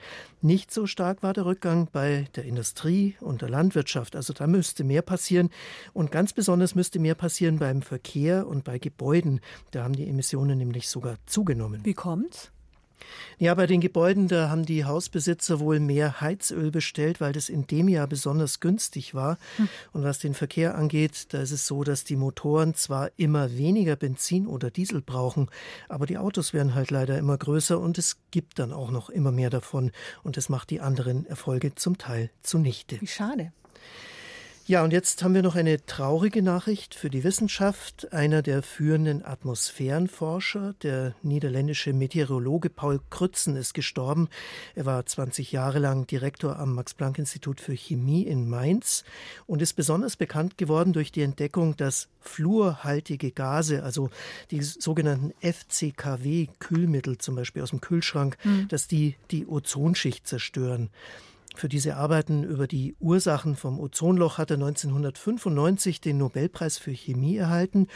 Nicht 0.42 0.72
so 0.72 0.86
stark 0.86 1.22
war 1.22 1.34
der 1.34 1.44
Rückgang 1.44 1.88
bei 1.92 2.26
der 2.34 2.44
Industrie 2.44 3.14
und 3.22 3.42
der 3.42 3.48
Landwirtschaft. 3.48 4.16
Also 4.16 4.32
da 4.32 4.46
müsste 4.46 4.84
mehr 4.84 5.02
passieren. 5.02 5.50
Und 5.92 6.12
ganz 6.12 6.32
besonders 6.32 6.74
müsste 6.74 6.98
mehr 6.98 7.14
passieren 7.14 7.58
beim 7.58 7.82
Verkehr 7.82 8.46
und 8.46 8.64
bei 8.64 8.78
Gebäuden. 8.78 9.40
Da 9.70 9.84
haben 9.84 9.94
die 9.94 10.08
Emissionen 10.08 10.58
nämlich 10.58 10.88
sogar 10.88 11.16
zugenommen. 11.26 11.84
Wie 11.84 11.94
kommt's? 11.94 12.52
Ja, 13.38 13.54
bei 13.54 13.66
den 13.66 13.80
Gebäuden, 13.80 14.28
da 14.28 14.50
haben 14.50 14.66
die 14.66 14.84
Hausbesitzer 14.84 15.60
wohl 15.60 15.80
mehr 15.80 16.20
Heizöl 16.20 16.70
bestellt, 16.70 17.20
weil 17.20 17.32
das 17.32 17.48
in 17.48 17.66
dem 17.66 17.88
Jahr 17.88 18.06
besonders 18.06 18.60
günstig 18.60 19.14
war. 19.14 19.38
Hm. 19.56 19.68
Und 19.92 20.02
was 20.02 20.18
den 20.18 20.34
Verkehr 20.34 20.76
angeht, 20.76 21.32
da 21.32 21.40
ist 21.40 21.50
es 21.50 21.66
so, 21.66 21.84
dass 21.84 22.04
die 22.04 22.16
Motoren 22.16 22.74
zwar 22.74 23.10
immer 23.16 23.56
weniger 23.56 23.96
Benzin 23.96 24.46
oder 24.46 24.70
Diesel 24.70 25.00
brauchen, 25.00 25.48
aber 25.88 26.06
die 26.06 26.18
Autos 26.18 26.52
werden 26.52 26.74
halt 26.74 26.90
leider 26.90 27.18
immer 27.18 27.38
größer 27.38 27.78
und 27.78 27.98
es 27.98 28.18
gibt 28.30 28.58
dann 28.58 28.72
auch 28.72 28.90
noch 28.90 29.10
immer 29.10 29.32
mehr 29.32 29.50
davon. 29.50 29.90
Und 30.22 30.36
das 30.36 30.48
macht 30.48 30.70
die 30.70 30.80
anderen 30.80 31.26
Erfolge 31.26 31.74
zum 31.74 31.98
Teil 31.98 32.30
zunichte. 32.42 33.00
Wie 33.00 33.06
schade. 33.06 33.52
Ja, 34.70 34.84
und 34.84 34.92
jetzt 34.92 35.24
haben 35.24 35.34
wir 35.34 35.42
noch 35.42 35.56
eine 35.56 35.84
traurige 35.84 36.42
Nachricht 36.42 36.94
für 36.94 37.10
die 37.10 37.24
Wissenschaft. 37.24 38.12
Einer 38.12 38.40
der 38.40 38.62
führenden 38.62 39.24
Atmosphärenforscher, 39.24 40.76
der 40.84 41.16
niederländische 41.24 41.92
Meteorologe 41.92 42.70
Paul 42.70 43.00
Krützen, 43.10 43.56
ist 43.56 43.74
gestorben. 43.74 44.28
Er 44.76 44.86
war 44.86 45.04
20 45.04 45.50
Jahre 45.50 45.80
lang 45.80 46.06
Direktor 46.06 46.56
am 46.56 46.76
Max-Planck-Institut 46.76 47.60
für 47.60 47.72
Chemie 47.74 48.22
in 48.22 48.48
Mainz 48.48 49.02
und 49.48 49.60
ist 49.60 49.72
besonders 49.72 50.14
bekannt 50.14 50.56
geworden 50.56 50.92
durch 50.92 51.10
die 51.10 51.22
Entdeckung, 51.22 51.76
dass 51.76 52.06
fluorhaltige 52.20 53.32
Gase, 53.32 53.82
also 53.82 54.08
die 54.52 54.62
sogenannten 54.62 55.32
FCKW-Kühlmittel, 55.40 57.18
zum 57.18 57.34
Beispiel 57.34 57.64
aus 57.64 57.70
dem 57.70 57.80
Kühlschrank, 57.80 58.36
mhm. 58.44 58.68
dass 58.68 58.86
die 58.86 59.16
die 59.32 59.48
Ozonschicht 59.48 60.28
zerstören. 60.28 60.90
Für 61.60 61.68
diese 61.68 61.96
Arbeiten 61.96 62.42
über 62.42 62.66
die 62.66 62.96
Ursachen 63.00 63.54
vom 63.54 63.78
Ozonloch 63.78 64.38
hat 64.38 64.50
er 64.50 64.54
1995 64.54 66.00
den 66.00 66.16
Nobelpreis 66.16 66.78
für 66.78 66.90
Chemie 66.90 67.36
erhalten 67.36 67.88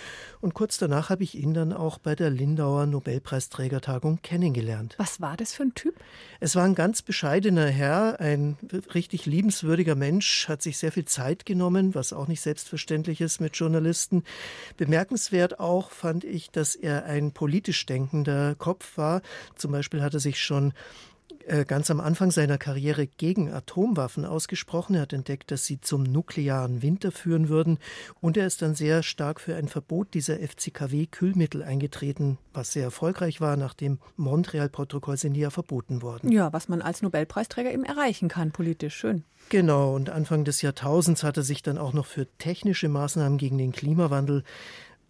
und 0.42 0.52
kurz 0.52 0.76
danach 0.76 1.08
habe 1.08 1.22
ich 1.22 1.34
ihn 1.34 1.54
dann 1.54 1.72
auch 1.72 1.96
bei 1.96 2.14
der 2.14 2.28
Lindauer 2.28 2.84
Nobelpreisträgertagung 2.84 4.20
kennengelernt. 4.20 4.96
Was 4.98 5.22
war 5.22 5.38
das 5.38 5.54
für 5.54 5.62
ein 5.62 5.72
Typ? 5.72 5.94
Es 6.40 6.56
war 6.56 6.64
ein 6.64 6.74
ganz 6.74 7.00
bescheidener 7.00 7.64
Herr, 7.68 8.20
ein 8.20 8.58
richtig 8.94 9.24
liebenswürdiger 9.24 9.94
Mensch, 9.94 10.46
hat 10.46 10.60
sich 10.60 10.76
sehr 10.76 10.92
viel 10.92 11.06
Zeit 11.06 11.46
genommen, 11.46 11.94
was 11.94 12.12
auch 12.12 12.28
nicht 12.28 12.42
selbstverständlich 12.42 13.22
ist 13.22 13.40
mit 13.40 13.56
Journalisten. 13.56 14.24
Bemerkenswert 14.76 15.58
auch 15.58 15.90
fand 15.90 16.24
ich, 16.24 16.50
dass 16.50 16.74
er 16.74 17.06
ein 17.06 17.32
politisch 17.32 17.86
denkender 17.86 18.56
Kopf 18.56 18.98
war. 18.98 19.22
Zum 19.56 19.72
Beispiel 19.72 20.02
hat 20.02 20.12
er 20.12 20.20
sich 20.20 20.38
schon 20.38 20.74
ganz 21.66 21.90
am 21.90 22.00
Anfang 22.00 22.30
seiner 22.30 22.58
Karriere 22.58 23.06
gegen 23.06 23.52
Atomwaffen 23.52 24.24
ausgesprochen. 24.24 24.94
Er 24.94 25.02
hat 25.02 25.12
entdeckt, 25.12 25.50
dass 25.50 25.66
sie 25.66 25.80
zum 25.80 26.02
nuklearen 26.02 26.82
Winter 26.82 27.12
führen 27.12 27.48
würden. 27.48 27.78
Und 28.20 28.36
er 28.36 28.46
ist 28.46 28.62
dann 28.62 28.74
sehr 28.74 29.02
stark 29.02 29.40
für 29.40 29.56
ein 29.56 29.68
Verbot 29.68 30.14
dieser 30.14 30.38
FCKW-Kühlmittel 30.38 31.62
eingetreten, 31.62 32.38
was 32.52 32.72
sehr 32.72 32.84
erfolgreich 32.84 33.40
war. 33.40 33.56
Nach 33.56 33.74
dem 33.74 33.98
Montreal-Protokoll 34.16 35.16
sind 35.16 35.34
die 35.34 35.40
ja 35.40 35.50
verboten 35.50 36.02
worden. 36.02 36.32
Ja, 36.32 36.52
was 36.52 36.68
man 36.68 36.82
als 36.82 37.02
Nobelpreisträger 37.02 37.72
eben 37.72 37.84
erreichen 37.84 38.28
kann, 38.28 38.52
politisch. 38.52 38.94
Schön. 38.94 39.24
Genau. 39.50 39.94
Und 39.94 40.10
Anfang 40.10 40.44
des 40.44 40.62
Jahrtausends 40.62 41.22
hat 41.22 41.36
er 41.36 41.42
sich 41.42 41.62
dann 41.62 41.78
auch 41.78 41.92
noch 41.92 42.06
für 42.06 42.26
technische 42.38 42.88
Maßnahmen 42.88 43.38
gegen 43.38 43.58
den 43.58 43.72
Klimawandel 43.72 44.44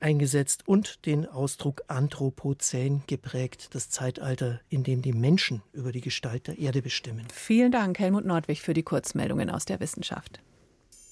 eingesetzt 0.04 0.68
und 0.68 1.06
den 1.06 1.26
Ausdruck 1.26 1.82
Anthropozän 1.88 3.02
geprägt, 3.06 3.70
das 3.72 3.88
Zeitalter, 3.88 4.60
in 4.68 4.84
dem 4.84 5.00
die 5.00 5.14
Menschen 5.14 5.62
über 5.72 5.92
die 5.92 6.02
Gestalt 6.02 6.46
der 6.46 6.58
Erde 6.58 6.82
bestimmen. 6.82 7.26
Vielen 7.32 7.72
Dank, 7.72 7.98
Helmut 7.98 8.26
Nordwig, 8.26 8.60
für 8.60 8.74
die 8.74 8.82
Kurzmeldungen 8.82 9.48
aus 9.48 9.64
der 9.64 9.80
Wissenschaft. 9.80 10.40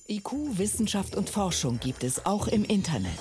IQ, 0.08 0.58
Wissenschaft 0.58 1.16
und 1.16 1.30
Forschung 1.30 1.80
gibt 1.80 2.04
es 2.04 2.26
auch 2.26 2.48
im 2.48 2.64
Internet. 2.64 3.18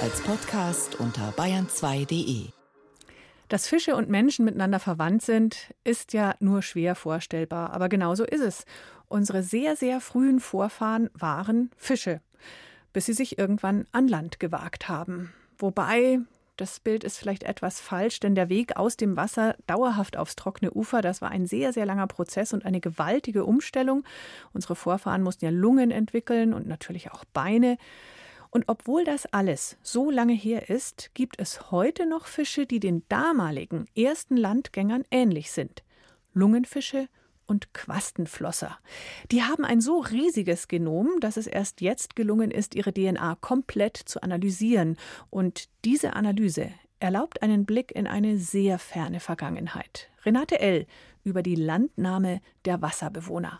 Als 0.00 0.22
Podcast 0.22 1.00
unter 1.00 1.30
bayern2.de. 1.32 2.50
Dass 3.48 3.66
Fische 3.66 3.96
und 3.96 4.08
Menschen 4.08 4.44
miteinander 4.44 4.78
verwandt 4.78 5.22
sind, 5.22 5.74
ist 5.82 6.12
ja 6.12 6.36
nur 6.38 6.62
schwer 6.62 6.94
vorstellbar. 6.94 7.72
Aber 7.72 7.88
genauso 7.88 8.24
ist 8.24 8.42
es. 8.42 8.64
Unsere 9.08 9.42
sehr, 9.42 9.74
sehr 9.76 10.00
frühen 10.00 10.38
Vorfahren 10.38 11.10
waren 11.14 11.70
Fische 11.76 12.20
bis 12.94 13.04
sie 13.06 13.12
sich 13.12 13.38
irgendwann 13.38 13.84
an 13.92 14.08
Land 14.08 14.40
gewagt 14.40 14.88
haben. 14.88 15.34
Wobei, 15.58 16.20
das 16.56 16.80
Bild 16.80 17.04
ist 17.04 17.18
vielleicht 17.18 17.42
etwas 17.42 17.80
falsch, 17.80 18.20
denn 18.20 18.34
der 18.34 18.48
Weg 18.48 18.76
aus 18.76 18.96
dem 18.96 19.16
Wasser 19.16 19.56
dauerhaft 19.66 20.16
aufs 20.16 20.36
trockene 20.36 20.72
Ufer, 20.72 21.02
das 21.02 21.20
war 21.20 21.30
ein 21.30 21.46
sehr, 21.46 21.72
sehr 21.74 21.84
langer 21.84 22.06
Prozess 22.06 22.54
und 22.54 22.64
eine 22.64 22.80
gewaltige 22.80 23.44
Umstellung. 23.44 24.04
Unsere 24.52 24.76
Vorfahren 24.76 25.22
mussten 25.22 25.44
ja 25.44 25.50
Lungen 25.50 25.90
entwickeln 25.90 26.54
und 26.54 26.66
natürlich 26.66 27.10
auch 27.10 27.24
Beine. 27.26 27.76
Und 28.50 28.64
obwohl 28.68 29.02
das 29.04 29.26
alles 29.26 29.76
so 29.82 30.12
lange 30.12 30.34
her 30.34 30.70
ist, 30.70 31.10
gibt 31.14 31.40
es 31.40 31.72
heute 31.72 32.06
noch 32.06 32.26
Fische, 32.26 32.66
die 32.66 32.78
den 32.78 33.02
damaligen 33.08 33.86
ersten 33.96 34.36
Landgängern 34.36 35.02
ähnlich 35.10 35.50
sind. 35.50 35.82
Lungenfische 36.32 37.08
und 37.46 37.74
Quastenflosser. 37.74 38.78
Die 39.30 39.42
haben 39.42 39.64
ein 39.64 39.80
so 39.80 39.98
riesiges 40.00 40.68
Genom, 40.68 41.08
dass 41.20 41.36
es 41.36 41.46
erst 41.46 41.80
jetzt 41.80 42.16
gelungen 42.16 42.50
ist, 42.50 42.74
ihre 42.74 42.92
DNA 42.92 43.36
komplett 43.40 43.96
zu 43.96 44.22
analysieren. 44.22 44.96
Und 45.30 45.68
diese 45.84 46.14
Analyse 46.14 46.70
erlaubt 47.00 47.42
einen 47.42 47.66
Blick 47.66 47.92
in 47.92 48.06
eine 48.06 48.38
sehr 48.38 48.78
ferne 48.78 49.20
Vergangenheit. 49.20 50.08
Renate 50.24 50.60
L. 50.60 50.86
über 51.22 51.42
die 51.42 51.54
Landnahme 51.54 52.40
der 52.64 52.80
Wasserbewohner. 52.80 53.58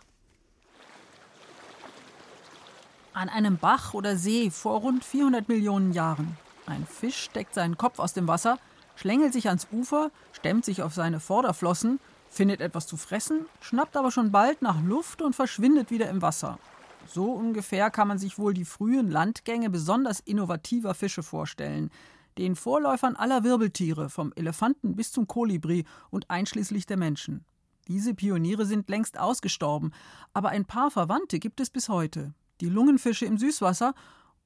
An 3.13 3.29
einem 3.29 3.57
Bach 3.57 3.93
oder 3.93 4.17
See 4.17 4.49
vor 4.49 4.81
rund 4.81 5.05
400 5.05 5.47
Millionen 5.47 5.93
Jahren. 5.93 6.37
Ein 6.65 6.85
Fisch 6.85 7.17
steckt 7.17 7.53
seinen 7.53 7.77
Kopf 7.77 7.99
aus 7.99 8.13
dem 8.13 8.27
Wasser, 8.27 8.57
schlängelt 8.95 9.31
sich 9.31 9.47
ans 9.47 9.67
Ufer, 9.71 10.11
stemmt 10.33 10.65
sich 10.65 10.81
auf 10.81 10.93
seine 10.93 11.19
Vorderflossen, 11.19 11.99
findet 12.35 12.61
etwas 12.61 12.85
zu 12.85 12.97
fressen, 12.97 13.45
schnappt 13.61 13.95
aber 13.95 14.11
schon 14.11 14.31
bald 14.31 14.61
nach 14.61 14.81
Luft 14.81 15.21
und 15.21 15.35
verschwindet 15.35 15.89
wieder 15.89 16.09
im 16.09 16.21
Wasser. 16.21 16.59
So 17.07 17.31
ungefähr 17.31 17.89
kann 17.91 18.07
man 18.07 18.17
sich 18.17 18.37
wohl 18.37 18.53
die 18.53 18.65
frühen 18.65 19.09
Landgänge 19.09 19.69
besonders 19.69 20.19
innovativer 20.19 20.93
Fische 20.93 21.23
vorstellen, 21.23 21.91
den 22.37 22.55
Vorläufern 22.55 23.15
aller 23.15 23.43
Wirbeltiere, 23.43 24.09
vom 24.09 24.33
Elefanten 24.35 24.95
bis 24.95 25.11
zum 25.11 25.27
Kolibri 25.27 25.85
und 26.09 26.29
einschließlich 26.29 26.85
der 26.85 26.97
Menschen. 26.97 27.45
Diese 27.87 28.13
Pioniere 28.13 28.65
sind 28.65 28.89
längst 28.89 29.19
ausgestorben, 29.19 29.93
aber 30.33 30.49
ein 30.49 30.65
paar 30.65 30.91
Verwandte 30.91 31.39
gibt 31.39 31.59
es 31.61 31.69
bis 31.69 31.87
heute. 31.87 32.33
Die 32.59 32.69
Lungenfische 32.69 33.25
im 33.25 33.37
Süßwasser 33.37 33.93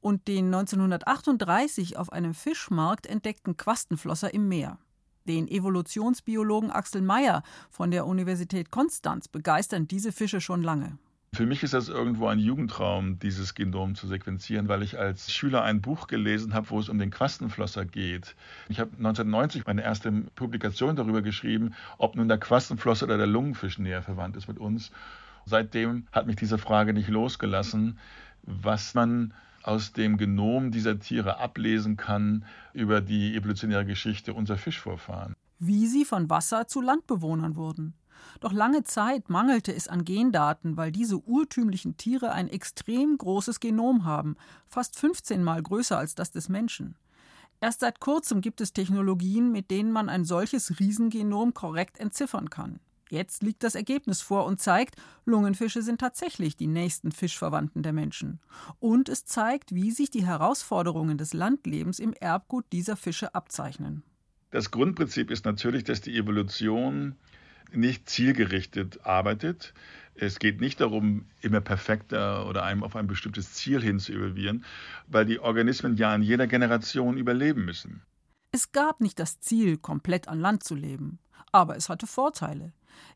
und 0.02 0.28
den 0.28 0.54
1938 0.54 1.98
auf 1.98 2.12
einem 2.12 2.34
Fischmarkt 2.34 3.08
entdeckten 3.08 3.58
Quastenflosser 3.58 4.34
im 4.34 4.48
Meer. 4.48 4.78
Den 5.30 5.48
Evolutionsbiologen 5.48 6.72
Axel 6.72 7.04
Meyer 7.04 7.44
von 7.70 7.92
der 7.92 8.08
Universität 8.08 8.72
Konstanz 8.72 9.28
begeistern 9.28 9.88
diese 9.88 10.12
Fische 10.12 10.42
schon 10.42 10.64
lange. 10.64 10.98
Für 11.34 11.46
mich 11.46 11.62
ist 11.62 11.76
das 11.76 11.88
irgendwo 11.88 12.26
ein 12.26 12.40
Jugendtraum, 12.40 13.20
dieses 13.20 13.54
Genom 13.54 13.94
zu 13.94 14.08
sequenzieren, 14.08 14.68
weil 14.70 14.82
ich 14.82 14.98
als 14.98 15.32
Schüler 15.32 15.62
ein 15.62 15.82
Buch 15.82 16.08
gelesen 16.08 16.56
habe, 16.56 16.72
wo 16.72 16.80
es 16.80 16.90
um 16.90 16.98
den 16.98 17.12
Quastenflosser 17.12 17.86
geht. 17.86 18.36
Ich 18.70 18.80
habe 18.80 18.90
1990 18.98 19.68
meine 19.68 19.84
erste 19.84 20.12
Publikation 20.34 20.96
darüber 20.96 21.22
geschrieben, 21.22 21.76
ob 22.00 22.16
nun 22.16 22.28
der 22.28 22.40
Quastenflosser 22.40 23.06
oder 23.06 23.18
der 23.18 23.28
Lungenfisch 23.28 23.78
näher 23.78 24.02
verwandt 24.02 24.36
ist 24.36 24.48
mit 24.48 24.58
uns. 24.58 24.92
Seitdem 25.46 26.08
hat 26.12 26.26
mich 26.26 26.38
diese 26.38 26.58
Frage 26.58 26.94
nicht 26.94 27.10
losgelassen, 27.10 28.00
was 28.42 28.96
man 28.96 29.36
aus 29.64 29.94
dem 29.94 30.18
Genom 30.18 30.72
dieser 30.72 31.00
Tiere 31.00 31.38
ablesen 31.38 31.98
kann 31.98 32.46
über 32.74 33.02
die 33.02 33.36
evolutionäre 33.36 33.86
Geschichte 33.86 34.34
unserer 34.34 34.58
Fischvorfahren. 34.58 35.36
Wie 35.60 35.88
sie 35.88 36.06
von 36.06 36.30
Wasser 36.30 36.68
zu 36.68 36.82
Landbewohnern 36.82 37.56
wurden. 37.56 37.94
Doch 38.40 38.54
lange 38.54 38.84
Zeit 38.84 39.30
mangelte 39.30 39.74
es 39.74 39.88
an 39.88 40.06
Gendaten, 40.06 40.78
weil 40.78 40.92
diese 40.92 41.18
urtümlichen 41.18 41.98
Tiere 41.98 42.32
ein 42.32 42.48
extrem 42.48 43.18
großes 43.18 43.60
Genom 43.60 44.06
haben, 44.06 44.36
fast 44.68 44.98
15 44.98 45.44
mal 45.44 45.62
größer 45.62 45.98
als 45.98 46.16
das 46.16 46.32
des 46.32 46.50
Menschen. 46.50 46.96
Erst 47.62 47.82
seit 47.82 48.00
kurzem 48.00 48.40
gibt 48.40 48.62
es 48.62 48.72
Technologien, 48.72 49.52
mit 49.52 49.70
denen 49.70 49.92
man 49.92 50.08
ein 50.08 50.24
solches 50.24 50.80
Riesengenom 50.80 51.54
korrekt 51.54 52.00
entziffern 52.00 52.50
kann. 52.50 52.80
Jetzt 53.12 53.42
liegt 53.42 53.64
das 53.64 53.76
Ergebnis 53.76 54.22
vor 54.22 54.46
und 54.46 54.60
zeigt, 54.60 54.96
Lungenfische 55.26 55.82
sind 55.82 56.00
tatsächlich 56.00 56.56
die 56.56 56.68
nächsten 56.68 57.12
Fischverwandten 57.12 57.82
der 57.82 57.94
Menschen. 57.94 58.40
Und 58.80 59.10
es 59.10 59.26
zeigt, 59.26 59.74
wie 59.74 59.92
sich 59.92 60.12
die 60.12 60.26
Herausforderungen 60.26 61.18
des 61.18 61.34
Landlebens 61.34 62.00
im 62.00 62.14
Erbgut 62.14 62.66
dieser 62.72 62.96
Fische 62.96 63.34
abzeichnen. 63.34 64.04
Das 64.52 64.72
Grundprinzip 64.72 65.32
ist 65.32 65.46
natürlich, 65.46 65.84
dass 65.84 66.02
die 66.02 66.16
Evolution 66.16 67.16
nicht 67.72 68.10
zielgerichtet 68.10 69.06
arbeitet. 69.06 69.74
Es 70.16 70.40
geht 70.40 70.60
nicht 70.60 70.82
darum, 70.82 71.26
immer 71.42 71.62
perfekter 71.62 72.48
oder 72.48 72.64
einem 72.64 72.84
auf 72.84 72.96
ein 72.96 73.08
bestimmtes 73.08 73.54
Ziel 73.54 73.82
hin 73.82 74.00
zu 74.00 74.12
evolvieren, 74.12 74.66
weil 75.08 75.26
die 75.26 75.40
Organismen 75.40 75.96
ja 75.98 76.14
in 76.14 76.24
jeder 76.24 76.48
Generation 76.48 77.18
überleben 77.18 77.66
müssen. 77.66 78.02
Es 78.52 78.72
gab 78.72 79.02
nicht 79.02 79.20
das 79.20 79.40
Ziel, 79.40 79.78
komplett 79.78 80.28
an 80.28 80.40
Land 80.40 80.64
zu 80.64 80.76
leben, 80.76 81.20
aber 81.52 81.78
es 81.78 81.90
hatte 81.90 82.08
Vorteile. 82.08 82.74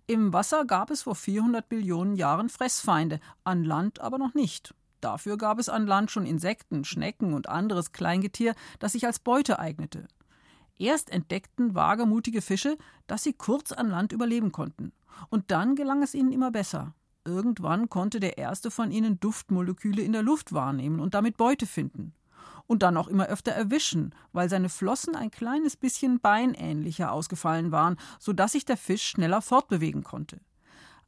Im 0.07 0.33
Wasser 0.33 0.65
gab 0.65 0.91
es 0.91 1.03
vor 1.03 1.15
400 1.15 1.69
Millionen 1.71 2.15
Jahren 2.15 2.49
Fressfeinde, 2.49 3.19
an 3.43 3.63
Land 3.63 3.99
aber 4.01 4.17
noch 4.17 4.33
nicht. 4.33 4.73
Dafür 5.01 5.37
gab 5.37 5.59
es 5.59 5.69
an 5.69 5.85
Land 5.85 6.11
schon 6.11 6.25
Insekten, 6.25 6.85
Schnecken 6.85 7.33
und 7.33 7.49
anderes 7.49 7.91
Kleingetier, 7.91 8.55
das 8.79 8.93
sich 8.93 9.05
als 9.05 9.19
Beute 9.19 9.59
eignete. 9.59 10.07
Erst 10.77 11.09
entdeckten 11.09 11.75
wagemutige 11.75 12.41
Fische, 12.41 12.77
dass 13.07 13.23
sie 13.23 13.33
kurz 13.33 13.71
an 13.71 13.89
Land 13.89 14.11
überleben 14.11 14.51
konnten. 14.51 14.91
Und 15.29 15.51
dann 15.51 15.75
gelang 15.75 16.01
es 16.03 16.15
ihnen 16.15 16.31
immer 16.31 16.51
besser. 16.51 16.93
Irgendwann 17.25 17.89
konnte 17.89 18.19
der 18.19 18.37
erste 18.37 18.71
von 18.71 18.91
ihnen 18.91 19.19
Duftmoleküle 19.19 20.01
in 20.01 20.11
der 20.11 20.23
Luft 20.23 20.53
wahrnehmen 20.53 20.99
und 20.99 21.13
damit 21.13 21.37
Beute 21.37 21.65
finden. 21.65 22.13
Und 22.65 22.81
dann 22.81 22.97
auch 22.97 23.07
immer 23.07 23.27
öfter 23.27 23.51
erwischen, 23.51 24.15
weil 24.31 24.49
seine 24.49 24.69
Flossen 24.69 25.15
ein 25.15 25.31
kleines 25.31 25.75
bisschen 25.75 26.19
beinähnlicher 26.19 27.11
ausgefallen 27.11 27.71
waren, 27.71 27.97
sodass 28.19 28.53
sich 28.53 28.65
der 28.65 28.77
Fisch 28.77 29.03
schneller 29.03 29.41
fortbewegen 29.41 30.03
konnte. 30.03 30.39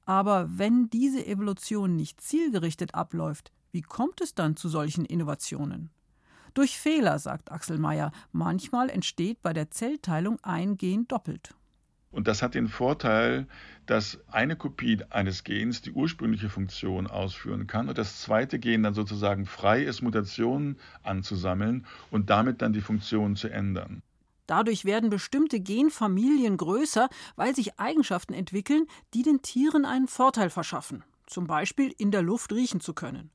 Aber 0.06 0.48
wenn 0.58 0.90
diese 0.90 1.26
Evolution 1.26 1.96
nicht 1.96 2.22
zielgerichtet 2.22 2.94
abläuft, 2.94 3.52
wie 3.72 3.82
kommt 3.82 4.22
es 4.22 4.36
dann 4.36 4.56
zu 4.56 4.70
solchen 4.70 5.06
Innovationen? 5.06 5.90
Durch 6.54 6.80
Fehler, 6.80 7.20
sagt 7.20 7.52
Axel 7.52 7.78
Mayer. 7.78 8.12
Manchmal 8.32 8.90
entsteht 8.90 9.42
bei 9.42 9.52
der 9.52 9.72
Zellteilung 9.72 10.40
ein 10.42 10.78
Gen 10.78 11.06
doppelt. 11.08 11.54
Und 12.16 12.30
das 12.30 12.42
hat 12.42 12.56
den 12.56 12.70
Vorteil, 12.70 13.46
dass 13.88 14.20
eine 14.32 14.56
Kopie 14.56 15.00
eines 15.10 15.44
Gens 15.44 15.82
die 15.82 15.92
ursprüngliche 15.92 16.48
Funktion 16.48 17.08
ausführen 17.08 17.68
kann 17.68 17.90
und 17.90 17.98
das 17.98 18.22
zweite 18.22 18.58
Gen 18.58 18.84
dann 18.84 18.94
sozusagen 18.94 19.46
frei 19.46 19.84
ist, 19.84 20.02
Mutationen 20.02 20.78
anzusammeln 21.04 21.86
und 22.12 22.30
damit 22.30 22.62
dann 22.62 22.72
die 22.72 22.80
Funktion 22.80 23.36
zu 23.36 23.50
ändern. 23.50 24.02
Dadurch 24.48 24.86
werden 24.86 25.10
bestimmte 25.10 25.60
Genfamilien 25.60 26.56
größer, 26.56 27.10
weil 27.36 27.54
sich 27.54 27.80
Eigenschaften 27.82 28.34
entwickeln, 28.34 28.88
die 29.14 29.24
den 29.24 29.42
Tieren 29.42 29.84
einen 29.84 30.08
Vorteil 30.08 30.50
verschaffen. 30.50 31.04
Zum 31.28 31.48
Beispiel 31.48 31.94
in 31.98 32.12
der 32.12 32.22
Luft 32.22 32.54
riechen 32.54 32.80
zu 32.80 32.94
können. 32.94 33.30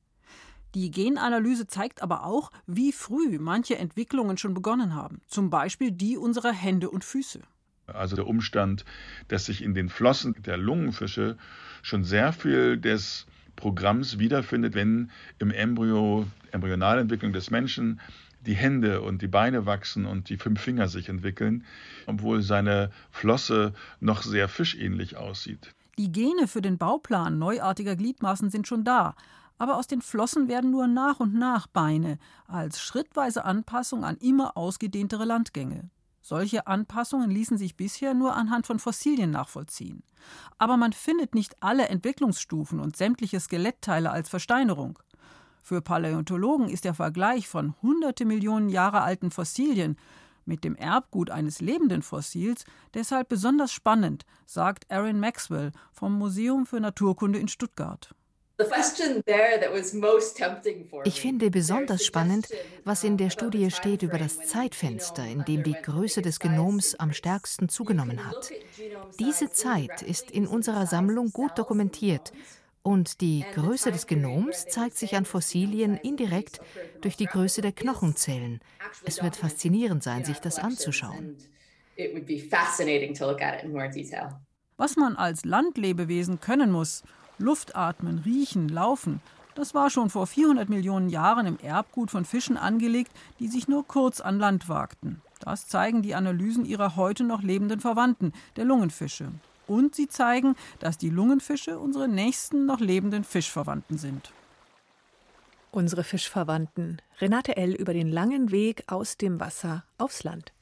Die 0.73 0.89
Genanalyse 0.89 1.67
zeigt 1.67 2.01
aber 2.01 2.25
auch, 2.25 2.49
wie 2.65 2.93
früh 2.93 3.37
manche 3.37 3.77
Entwicklungen 3.77 4.37
schon 4.37 4.55
begonnen 4.55 4.95
haben, 4.95 5.21
zum 5.27 5.51
Beispiel 5.51 5.91
die 5.91 6.17
unserer 6.17 6.51
Hände 6.51 6.89
und 6.89 7.03
Füße. 7.03 7.41
Also 7.95 8.15
der 8.15 8.27
Umstand, 8.27 8.85
dass 9.27 9.45
sich 9.45 9.63
in 9.63 9.73
den 9.73 9.89
Flossen 9.89 10.35
der 10.43 10.57
Lungenfische 10.57 11.37
schon 11.81 12.03
sehr 12.03 12.33
viel 12.33 12.77
des 12.77 13.25
Programms 13.55 14.19
wiederfindet, 14.19 14.73
wenn 14.73 15.11
im 15.39 15.51
Embryo, 15.51 16.25
Embryonalentwicklung 16.51 17.33
des 17.33 17.51
Menschen 17.51 17.99
die 18.45 18.55
Hände 18.55 19.01
und 19.01 19.21
die 19.21 19.27
Beine 19.27 19.65
wachsen 19.65 20.05
und 20.05 20.29
die 20.29 20.37
fünf 20.37 20.61
Finger 20.61 20.87
sich 20.87 21.09
entwickeln, 21.09 21.63
obwohl 22.07 22.41
seine 22.41 22.91
Flosse 23.11 23.73
noch 23.99 24.23
sehr 24.23 24.47
fischähnlich 24.47 25.15
aussieht. 25.15 25.73
Die 25.97 26.11
Gene 26.11 26.47
für 26.47 26.61
den 26.61 26.77
Bauplan 26.77 27.37
neuartiger 27.37 27.95
Gliedmaßen 27.95 28.49
sind 28.49 28.67
schon 28.67 28.83
da, 28.83 29.15
aber 29.59 29.77
aus 29.77 29.85
den 29.85 30.01
Flossen 30.01 30.47
werden 30.47 30.71
nur 30.71 30.87
nach 30.87 31.19
und 31.19 31.35
nach 31.35 31.67
Beine 31.67 32.17
als 32.47 32.81
schrittweise 32.81 33.45
Anpassung 33.45 34.03
an 34.03 34.17
immer 34.17 34.57
ausgedehntere 34.57 35.25
Landgänge. 35.25 35.89
Solche 36.21 36.67
Anpassungen 36.67 37.31
ließen 37.31 37.57
sich 37.57 37.75
bisher 37.75 38.13
nur 38.13 38.35
anhand 38.35 38.67
von 38.67 38.79
Fossilien 38.79 39.31
nachvollziehen. 39.31 40.03
Aber 40.57 40.77
man 40.77 40.93
findet 40.93 41.33
nicht 41.33 41.55
alle 41.61 41.87
Entwicklungsstufen 41.87 42.79
und 42.79 42.95
sämtliche 42.95 43.39
Skelettteile 43.39 44.11
als 44.11 44.29
Versteinerung. 44.29 44.99
Für 45.63 45.81
Paläontologen 45.81 46.69
ist 46.69 46.85
der 46.85 46.93
Vergleich 46.93 47.47
von 47.47 47.75
hunderte 47.81 48.25
Millionen 48.25 48.69
Jahre 48.69 49.01
alten 49.01 49.31
Fossilien 49.31 49.97
mit 50.45 50.63
dem 50.63 50.75
Erbgut 50.75 51.29
eines 51.29 51.61
lebenden 51.61 52.01
Fossils 52.01 52.65
deshalb 52.93 53.29
besonders 53.29 53.71
spannend, 53.71 54.25
sagt 54.45 54.89
Aaron 54.91 55.19
Maxwell 55.19 55.71
vom 55.91 56.17
Museum 56.17 56.65
für 56.65 56.79
Naturkunde 56.79 57.39
in 57.39 57.47
Stuttgart. 57.47 58.13
Ich 61.03 61.21
finde 61.21 61.51
besonders 61.51 62.05
spannend, 62.05 62.47
was 62.83 63.03
in 63.03 63.17
der 63.17 63.29
Studie 63.29 63.71
steht 63.71 64.03
über 64.03 64.17
das 64.17 64.39
Zeitfenster, 64.47 65.25
in 65.25 65.43
dem 65.45 65.63
die 65.63 65.73
Größe 65.73 66.21
des 66.21 66.39
Genoms 66.39 66.95
am 66.95 67.13
stärksten 67.13 67.69
zugenommen 67.69 68.25
hat. 68.27 68.51
Diese 69.19 69.51
Zeit 69.51 70.01
ist 70.01 70.31
in 70.31 70.47
unserer 70.47 70.85
Sammlung 70.85 71.31
gut 71.31 71.57
dokumentiert 71.57 72.31
und 72.83 73.21
die 73.21 73.45
Größe 73.53 73.91
des 73.91 74.07
Genoms 74.07 74.65
zeigt 74.65 74.97
sich 74.97 75.15
an 75.15 75.25
Fossilien 75.25 75.97
indirekt 75.97 76.59
durch 77.01 77.15
die 77.15 77.27
Größe 77.27 77.61
der 77.61 77.71
Knochenzellen. 77.71 78.59
Es 79.05 79.21
wird 79.21 79.35
faszinierend 79.35 80.03
sein, 80.03 80.25
sich 80.25 80.39
das 80.39 80.57
anzuschauen. 80.57 81.37
Was 84.77 84.95
man 84.95 85.15
als 85.15 85.45
Landlebewesen 85.45 86.39
können 86.39 86.71
muss, 86.71 87.03
Luft 87.41 87.75
atmen, 87.75 88.19
riechen, 88.19 88.69
laufen. 88.69 89.21
Das 89.55 89.73
war 89.73 89.89
schon 89.89 90.09
vor 90.09 90.27
400 90.27 90.69
Millionen 90.69 91.09
Jahren 91.09 91.45
im 91.45 91.59
Erbgut 91.59 92.09
von 92.09 92.23
Fischen 92.23 92.55
angelegt, 92.55 93.11
die 93.39 93.49
sich 93.49 93.67
nur 93.67 93.85
kurz 93.85 94.21
an 94.21 94.39
Land 94.39 94.69
wagten. 94.69 95.21
Das 95.41 95.67
zeigen 95.67 96.01
die 96.01 96.15
Analysen 96.15 96.65
ihrer 96.65 96.95
heute 96.95 97.23
noch 97.23 97.41
lebenden 97.41 97.81
Verwandten, 97.81 98.31
der 98.55 98.65
Lungenfische. 98.65 99.31
Und 99.67 99.95
sie 99.95 100.07
zeigen, 100.07 100.55
dass 100.79 100.97
die 100.97 101.09
Lungenfische 101.09 101.79
unsere 101.79 102.07
nächsten 102.07 102.65
noch 102.65 102.79
lebenden 102.79 103.23
Fischverwandten 103.23 103.97
sind. 103.97 104.31
Unsere 105.71 106.03
Fischverwandten. 106.03 107.01
Renate 107.19 107.57
L. 107.57 107.73
über 107.73 107.93
den 107.93 108.09
langen 108.09 108.51
Weg 108.51 108.83
aus 108.87 109.17
dem 109.17 109.39
Wasser 109.39 109.83
aufs 109.97 110.23
Land. 110.23 110.53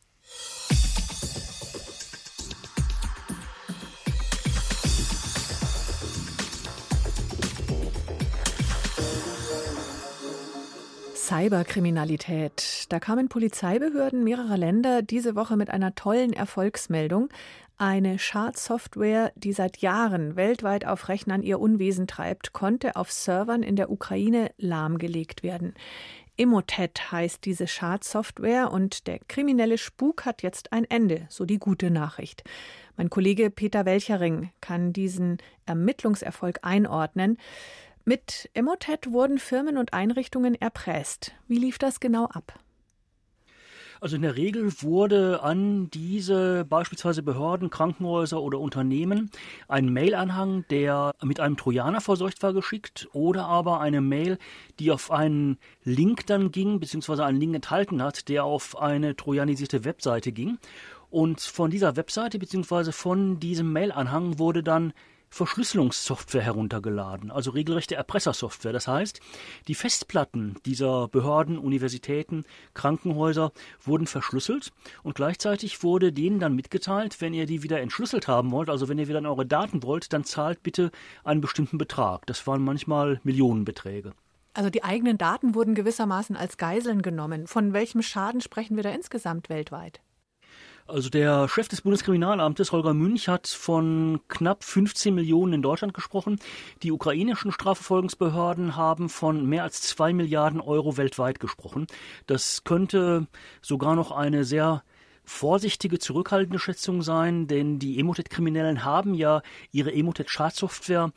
Cyberkriminalität. 11.30 12.88
Da 12.90 13.00
kamen 13.00 13.30
Polizeibehörden 13.30 14.24
mehrerer 14.24 14.58
Länder 14.58 15.04
diese 15.04 15.36
Woche 15.36 15.58
mit 15.58 15.70
einer 15.70 15.94
tollen 15.94 16.34
Erfolgsmeldung. 16.34 17.30
Eine 17.78 18.18
Schadsoftware, 18.18 19.32
die 19.36 19.54
seit 19.54 19.78
Jahren 19.78 20.36
weltweit 20.36 20.88
auf 20.88 21.08
Rechnern 21.08 21.44
ihr 21.44 21.60
Unwesen 21.60 22.08
treibt, 22.08 22.52
konnte 22.52 22.96
auf 22.96 23.12
Servern 23.12 23.62
in 23.62 23.76
der 23.76 23.92
Ukraine 23.92 24.50
lahmgelegt 24.58 25.44
werden. 25.44 25.76
Emotet 26.36 27.12
heißt 27.12 27.46
diese 27.46 27.68
Schadsoftware 27.68 28.72
und 28.72 29.06
der 29.06 29.20
kriminelle 29.20 29.78
Spuk 29.78 30.26
hat 30.26 30.42
jetzt 30.42 30.74
ein 30.74 30.86
Ende, 30.86 31.28
so 31.30 31.46
die 31.46 31.60
gute 31.60 31.92
Nachricht. 31.92 32.44
Mein 32.98 33.12
Kollege 33.12 33.52
Peter 33.52 33.86
Welchering 33.86 34.50
kann 34.62 34.94
diesen 34.94 35.38
Ermittlungserfolg 35.68 36.60
einordnen. 36.64 37.38
Mit 38.10 38.50
Emotet 38.56 39.12
wurden 39.12 39.38
Firmen 39.38 39.78
und 39.78 39.94
Einrichtungen 39.94 40.56
erpresst. 40.56 41.34
Wie 41.48 41.60
lief 41.60 41.78
das 41.78 42.00
genau 42.00 42.26
ab? 42.26 42.60
Also 44.02 44.16
in 44.16 44.24
der 44.24 44.36
Regel 44.36 44.74
wurde 44.82 45.44
an 45.44 45.92
diese 45.92 46.66
beispielsweise 46.68 47.22
Behörden, 47.22 47.70
Krankenhäuser 47.70 48.42
oder 48.42 48.58
Unternehmen 48.58 49.30
ein 49.68 49.94
Mailanhang, 49.94 50.66
der 50.72 51.14
mit 51.22 51.40
einem 51.40 51.56
Trojaner 51.56 52.02
verseucht 52.02 52.42
war, 52.42 52.52
geschickt 52.52 53.08
oder 53.14 53.46
aber 53.46 53.80
eine 53.80 54.02
Mail, 54.02 54.40
die 54.80 54.90
auf 54.90 55.12
einen 55.12 55.60
Link 55.84 56.26
dann 56.26 56.52
ging, 56.52 56.80
beziehungsweise 56.80 57.24
einen 57.24 57.40
Link 57.40 57.54
enthalten 57.54 58.02
hat, 58.02 58.28
der 58.28 58.44
auf 58.44 58.76
eine 58.76 59.18
trojanisierte 59.18 59.86
Webseite 59.86 60.32
ging. 60.32 60.58
Und 61.12 61.42
von 61.42 61.70
dieser 61.70 61.96
Webseite 61.96 62.40
beziehungsweise 62.40 62.92
von 62.92 63.40
diesem 63.40 63.72
Mailanhang 63.72 64.40
wurde 64.40 64.64
dann 64.64 64.94
Verschlüsselungssoftware 65.30 66.42
heruntergeladen, 66.42 67.32
also 67.32 67.52
regelrechte 67.52 67.96
Erpressersoftware. 67.96 68.74
Das 68.74 68.88
heißt, 68.88 69.20
die 69.68 69.76
Festplatten 69.76 70.56
dieser 70.66 71.08
Behörden, 71.08 71.58
Universitäten, 71.58 72.46
Krankenhäuser 72.74 73.52
wurden 73.84 74.08
verschlüsselt 74.08 74.72
und 75.04 75.16
gleichzeitig 75.16 75.84
wurde 75.84 76.12
denen 76.12 76.40
dann 76.40 76.56
mitgeteilt, 76.56 77.22
wenn 77.22 77.34
ihr 77.34 77.46
die 77.46 77.64
wieder 77.64 77.80
entschlüsselt 77.80 78.28
haben 78.28 78.52
wollt, 78.52 78.70
also 78.70 78.90
wenn 78.90 79.00
ihr 79.00 79.08
wieder 79.08 79.20
in 79.20 79.26
eure 79.26 79.46
Daten 79.46 79.84
wollt, 79.84 80.14
dann 80.14 80.24
zahlt 80.24 80.64
bitte 80.64 80.92
einen 81.24 81.42
bestimmten 81.42 81.78
Betrag. 81.78 82.26
Das 82.26 82.46
waren 82.48 82.64
manchmal 82.64 83.20
Millionenbeträge. 83.24 84.14
Also 84.54 84.70
die 84.70 84.84
eigenen 84.84 85.18
Daten 85.18 85.56
wurden 85.56 85.76
gewissermaßen 85.76 86.36
als 86.36 86.58
Geiseln 86.58 87.02
genommen. 87.02 87.48
Von 87.48 87.74
welchem 87.74 88.02
Schaden 88.02 88.42
sprechen 88.42 88.76
wir 88.76 88.84
da 88.84 88.90
insgesamt 88.90 89.50
weltweit? 89.50 90.02
Also 90.90 91.10
der 91.10 91.48
Chef 91.48 91.68
des 91.68 91.82
Bundeskriminalamtes, 91.82 92.72
Holger 92.72 92.96
Münch, 92.96 93.28
hat 93.28 93.48
von 93.48 94.22
knapp 94.28 94.64
15 94.64 95.14
Millionen 95.14 95.54
in 95.54 95.62
Deutschland 95.62 95.94
gesprochen. 95.94 96.40
Die 96.82 96.92
ukrainischen 96.92 97.52
Strafverfolgungsbehörden 97.52 98.76
haben 98.76 99.08
von 99.08 99.46
mehr 99.46 99.62
als 99.62 99.82
zwei 99.84 100.14
Milliarden 100.14 100.60
Euro 100.60 100.98
weltweit 100.98 101.40
gesprochen. 101.40 101.86
Das 102.26 102.64
könnte 102.64 103.28
sogar 103.62 103.96
noch 103.96 104.12
eine 104.12 104.44
sehr 104.44 104.84
vorsichtige, 105.24 106.00
zurückhaltende 106.00 106.58
Schätzung 106.58 107.04
sein, 107.04 107.46
denn 107.46 107.78
die 107.78 108.00
Emotet-Kriminellen 108.00 108.84
haben 108.84 109.14
ja 109.14 109.44
ihre 109.72 109.94
Emotet-Schadsoftware 109.94 111.12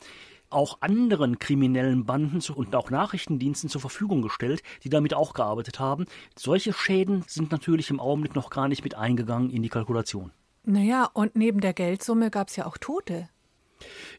auch 0.53 0.77
anderen 0.81 1.39
kriminellen 1.39 2.05
Banden 2.05 2.39
und 2.53 2.75
auch 2.75 2.89
Nachrichtendiensten 2.89 3.69
zur 3.69 3.81
Verfügung 3.81 4.21
gestellt, 4.21 4.63
die 4.83 4.89
damit 4.89 5.13
auch 5.13 5.33
gearbeitet 5.33 5.79
haben. 5.79 6.05
Solche 6.37 6.73
Schäden 6.73 7.23
sind 7.27 7.51
natürlich 7.51 7.89
im 7.89 7.99
Augenblick 7.99 8.35
noch 8.35 8.49
gar 8.49 8.67
nicht 8.67 8.83
mit 8.83 8.95
eingegangen 8.95 9.49
in 9.49 9.63
die 9.63 9.69
Kalkulation. 9.69 10.31
Naja, 10.63 11.09
und 11.13 11.35
neben 11.35 11.59
der 11.59 11.73
Geldsumme 11.73 12.31
gab 12.31 12.47
es 12.47 12.55
ja 12.55 12.65
auch 12.65 12.77
Tote. 12.77 13.27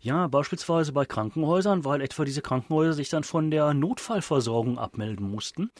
Ja, 0.01 0.27
beispielsweise 0.29 0.93
bei 0.93 1.05
Krankenhäusern, 1.05 1.85
weil 1.85 2.01
etwa 2.01 2.25
diese 2.25 2.43
Krankenhäuser 2.43 2.93
sich 2.93 3.09
dann 3.09 3.25
von 3.25 3.51
der 3.51 3.75
Notfallversorgung 3.75 4.79
abmelden 4.79 5.31
mussten. 5.31 5.71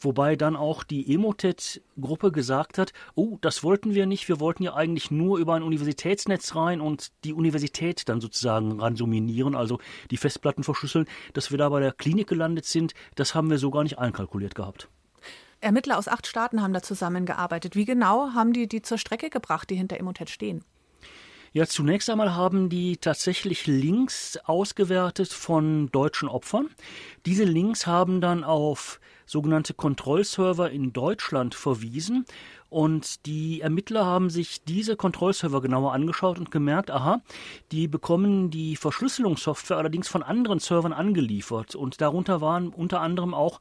Wobei 0.00 0.36
dann 0.36 0.56
auch 0.56 0.84
die 0.84 1.12
Emotet-Gruppe 1.14 2.32
gesagt 2.32 2.78
hat, 2.78 2.92
oh, 3.14 3.38
das 3.40 3.62
wollten 3.62 3.94
wir 3.94 4.06
nicht, 4.06 4.28
wir 4.28 4.40
wollten 4.40 4.62
ja 4.62 4.74
eigentlich 4.74 5.10
nur 5.10 5.38
über 5.38 5.54
ein 5.54 5.62
Universitätsnetz 5.62 6.54
rein 6.54 6.80
und 6.80 7.12
die 7.24 7.32
Universität 7.32 8.08
dann 8.08 8.20
sozusagen 8.20 8.80
ransuminieren, 8.80 9.54
also 9.54 9.78
die 10.10 10.16
Festplatten 10.16 10.64
verschlüsseln. 10.64 11.06
Dass 11.32 11.50
wir 11.50 11.58
da 11.58 11.68
bei 11.68 11.80
der 11.80 11.92
Klinik 11.92 12.28
gelandet 12.28 12.66
sind, 12.66 12.94
das 13.14 13.34
haben 13.34 13.50
wir 13.50 13.58
so 13.58 13.70
gar 13.70 13.82
nicht 13.82 13.98
einkalkuliert 13.98 14.54
gehabt. 14.54 14.88
Ermittler 15.62 15.96
aus 15.96 16.08
acht 16.08 16.26
Staaten 16.26 16.60
haben 16.60 16.72
da 16.72 16.82
zusammengearbeitet. 16.82 17.76
Wie 17.76 17.84
genau 17.84 18.30
haben 18.34 18.52
die 18.52 18.66
die 18.66 18.82
zur 18.82 18.98
Strecke 18.98 19.30
gebracht, 19.30 19.70
die 19.70 19.76
hinter 19.76 19.96
Emotet 19.96 20.28
stehen? 20.28 20.64
Ja, 21.54 21.66
zunächst 21.66 22.08
einmal 22.08 22.34
haben 22.34 22.70
die 22.70 22.96
tatsächlich 22.96 23.66
Links 23.66 24.38
ausgewertet 24.46 25.28
von 25.28 25.90
deutschen 25.90 26.30
Opfern. 26.30 26.70
Diese 27.26 27.44
Links 27.44 27.86
haben 27.86 28.22
dann 28.22 28.42
auf 28.42 29.00
sogenannte 29.26 29.74
Kontrollserver 29.74 30.70
in 30.70 30.94
Deutschland 30.94 31.54
verwiesen 31.54 32.24
und 32.70 33.26
die 33.26 33.60
Ermittler 33.60 34.06
haben 34.06 34.30
sich 34.30 34.64
diese 34.64 34.96
Kontrollserver 34.96 35.60
genauer 35.60 35.92
angeschaut 35.92 36.38
und 36.38 36.50
gemerkt, 36.50 36.90
aha, 36.90 37.20
die 37.70 37.86
bekommen 37.86 38.48
die 38.48 38.76
Verschlüsselungssoftware 38.76 39.76
allerdings 39.76 40.08
von 40.08 40.22
anderen 40.22 40.58
Servern 40.58 40.94
angeliefert 40.94 41.74
und 41.74 42.00
darunter 42.00 42.40
waren 42.40 42.68
unter 42.68 43.02
anderem 43.02 43.34
auch 43.34 43.60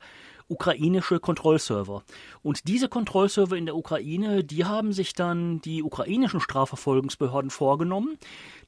ukrainische 0.51 1.19
Kontrollserver. 1.19 2.03
Und 2.43 2.67
diese 2.67 2.89
Kontrollserver 2.89 3.55
in 3.55 3.65
der 3.65 3.75
Ukraine, 3.75 4.43
die 4.43 4.65
haben 4.65 4.93
sich 4.93 5.13
dann 5.13 5.61
die 5.61 5.81
ukrainischen 5.81 6.41
Strafverfolgungsbehörden 6.41 7.49
vorgenommen. 7.49 8.17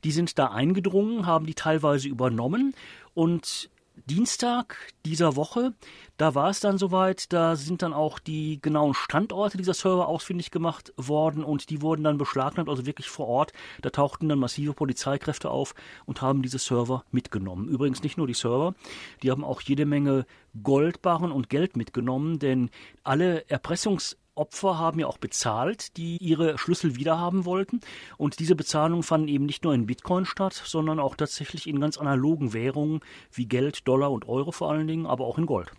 Die 0.03 0.11
sind 0.11 0.39
da 0.39 0.47
eingedrungen, 0.47 1.25
haben 1.25 1.45
die 1.45 1.53
teilweise 1.53 2.07
übernommen 2.07 2.73
und 3.13 3.69
Dienstag 3.95 4.75
dieser 5.05 5.35
Woche, 5.35 5.73
da 6.17 6.35
war 6.35 6.49
es 6.49 6.59
dann 6.59 6.77
soweit, 6.77 7.31
da 7.31 7.55
sind 7.55 7.81
dann 7.81 7.93
auch 7.93 8.19
die 8.19 8.59
genauen 8.61 8.93
Standorte 8.93 9.57
dieser 9.57 9.73
Server 9.73 10.07
ausfindig 10.07 10.51
gemacht 10.51 10.93
worden 10.97 11.43
und 11.43 11.69
die 11.69 11.81
wurden 11.81 12.03
dann 12.03 12.17
beschlagnahmt, 12.17 12.69
also 12.69 12.85
wirklich 12.85 13.07
vor 13.07 13.27
Ort. 13.27 13.53
Da 13.81 13.91
tauchten 13.91 14.29
dann 14.29 14.39
massive 14.39 14.73
Polizeikräfte 14.73 15.49
auf 15.49 15.75
und 16.05 16.21
haben 16.21 16.41
diese 16.41 16.59
Server 16.59 17.03
mitgenommen. 17.11 17.67
Übrigens 17.67 18.03
nicht 18.03 18.17
nur 18.17 18.27
die 18.27 18.33
Server, 18.33 18.73
die 19.21 19.31
haben 19.31 19.43
auch 19.43 19.61
jede 19.61 19.85
Menge 19.85 20.25
Goldbarren 20.61 21.31
und 21.31 21.49
Geld 21.49 21.77
mitgenommen, 21.77 22.39
denn 22.39 22.69
alle 23.03 23.47
Erpressungs 23.49 24.17
Opfer 24.35 24.79
haben 24.79 24.99
ja 24.99 25.07
auch 25.07 25.17
bezahlt, 25.17 25.97
die 25.97 26.17
ihre 26.17 26.57
Schlüssel 26.57 26.95
wiederhaben 26.95 27.45
wollten. 27.45 27.81
Und 28.17 28.39
diese 28.39 28.55
Bezahlungen 28.55 29.03
fanden 29.03 29.27
eben 29.27 29.45
nicht 29.45 29.63
nur 29.63 29.73
in 29.73 29.85
Bitcoin 29.85 30.25
statt, 30.25 30.53
sondern 30.53 30.99
auch 30.99 31.15
tatsächlich 31.15 31.67
in 31.67 31.79
ganz 31.79 31.97
analogen 31.97 32.53
Währungen 32.53 33.01
wie 33.31 33.45
Geld, 33.45 33.87
Dollar 33.87 34.11
und 34.11 34.27
Euro 34.27 34.51
vor 34.51 34.71
allen 34.71 34.87
Dingen, 34.87 35.05
aber 35.05 35.25
auch 35.25 35.37
in 35.37 35.45
Gold. 35.45 35.71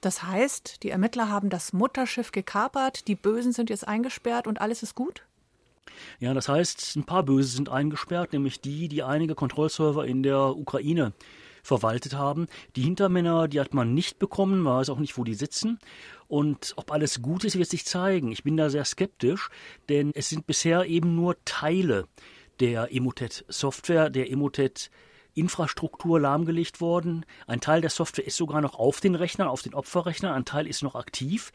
Das 0.00 0.22
heißt, 0.22 0.82
die 0.82 0.90
Ermittler 0.90 1.28
haben 1.28 1.50
das 1.50 1.72
Mutterschiff 1.72 2.32
gekapert, 2.32 3.06
die 3.06 3.14
Bösen 3.14 3.52
sind 3.52 3.70
jetzt 3.70 3.86
eingesperrt 3.86 4.46
und 4.46 4.60
alles 4.60 4.82
ist 4.82 4.94
gut? 4.94 5.24
Ja, 6.18 6.32
das 6.32 6.48
heißt, 6.48 6.96
ein 6.96 7.04
paar 7.04 7.22
Böse 7.22 7.50
sind 7.50 7.68
eingesperrt, 7.68 8.32
nämlich 8.32 8.60
die, 8.60 8.88
die 8.88 9.02
einige 9.02 9.34
Kontrollserver 9.34 10.06
in 10.06 10.22
der 10.22 10.56
Ukraine 10.56 11.12
verwaltet 11.62 12.14
haben. 12.14 12.46
Die 12.76 12.82
Hintermänner, 12.82 13.48
die 13.48 13.60
hat 13.60 13.74
man 13.74 13.94
nicht 13.94 14.18
bekommen, 14.18 14.60
man 14.60 14.78
weiß 14.78 14.90
auch 14.90 14.98
nicht, 14.98 15.16
wo 15.18 15.24
die 15.24 15.34
sitzen. 15.34 15.78
Und 16.28 16.74
ob 16.76 16.92
alles 16.92 17.22
gut 17.22 17.44
ist, 17.44 17.58
wird 17.58 17.68
sich 17.68 17.84
zeigen. 17.84 18.30
Ich 18.30 18.44
bin 18.44 18.56
da 18.56 18.70
sehr 18.70 18.84
skeptisch, 18.84 19.48
denn 19.88 20.12
es 20.14 20.28
sind 20.28 20.46
bisher 20.46 20.86
eben 20.86 21.16
nur 21.16 21.36
Teile 21.44 22.06
der 22.60 22.94
Emotet-Software, 22.94 24.10
der 24.10 24.30
Emotet 24.30 24.90
Infrastruktur 25.34 26.20
lahmgelegt 26.20 26.80
worden. 26.80 27.24
Ein 27.46 27.60
Teil 27.60 27.80
der 27.80 27.90
Software 27.90 28.26
ist 28.26 28.36
sogar 28.36 28.60
noch 28.60 28.74
auf 28.74 29.00
den 29.00 29.14
Rechnern, 29.14 29.48
auf 29.48 29.62
den 29.62 29.74
Opferrechnern, 29.74 30.34
ein 30.34 30.44
Teil 30.44 30.66
ist 30.66 30.82
noch 30.82 30.94
aktiv. 30.94 31.52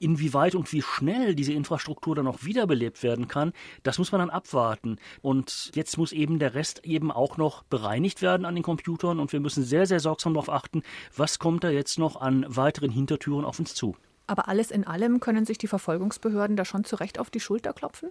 Inwieweit 0.00 0.54
und 0.54 0.72
wie 0.72 0.82
schnell 0.82 1.34
diese 1.34 1.52
Infrastruktur 1.52 2.14
dann 2.14 2.26
auch 2.26 2.44
wiederbelebt 2.44 3.02
werden 3.02 3.28
kann, 3.28 3.52
das 3.82 3.98
muss 3.98 4.12
man 4.12 4.20
dann 4.20 4.30
abwarten. 4.30 4.96
Und 5.22 5.70
jetzt 5.74 5.98
muss 5.98 6.12
eben 6.12 6.38
der 6.38 6.54
Rest 6.54 6.84
eben 6.84 7.10
auch 7.10 7.36
noch 7.36 7.62
bereinigt 7.64 8.22
werden 8.22 8.44
an 8.44 8.54
den 8.54 8.64
Computern 8.64 9.18
und 9.18 9.32
wir 9.32 9.40
müssen 9.40 9.64
sehr, 9.64 9.86
sehr 9.86 10.00
sorgsam 10.00 10.34
darauf 10.34 10.50
achten, 10.50 10.82
was 11.16 11.38
kommt 11.38 11.64
da 11.64 11.70
jetzt 11.70 11.98
noch 11.98 12.20
an 12.20 12.44
weiteren 12.48 12.90
Hintertüren 12.90 13.44
auf 13.44 13.58
uns 13.58 13.74
zu. 13.74 13.96
Aber 14.26 14.48
alles 14.48 14.70
in 14.70 14.86
allem 14.86 15.20
können 15.20 15.46
sich 15.46 15.58
die 15.58 15.68
Verfolgungsbehörden 15.68 16.56
da 16.56 16.64
schon 16.64 16.84
zurecht 16.84 17.18
auf 17.18 17.30
die 17.30 17.40
Schulter 17.40 17.72
klopfen? 17.72 18.10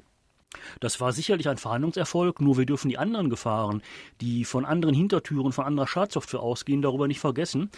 Das 0.80 1.00
war 1.00 1.12
sicherlich 1.14 1.50
ein 1.50 1.58
Verhandlungserfolg, 1.58 2.42
nur 2.42 2.58
wir 2.58 2.66
dürfen 2.66 2.90
die 2.90 2.98
anderen 2.98 3.30
Gefahren, 3.30 3.82
die 4.22 4.46
von 4.46 4.66
anderen 4.66 4.96
Hintertüren, 4.96 5.52
von 5.52 5.66
anderer 5.66 5.88
Schadsoftware 5.88 6.42
ausgehen, 6.42 6.82
darüber 6.82 7.08
nicht 7.08 7.20
vergessen. 7.20 7.70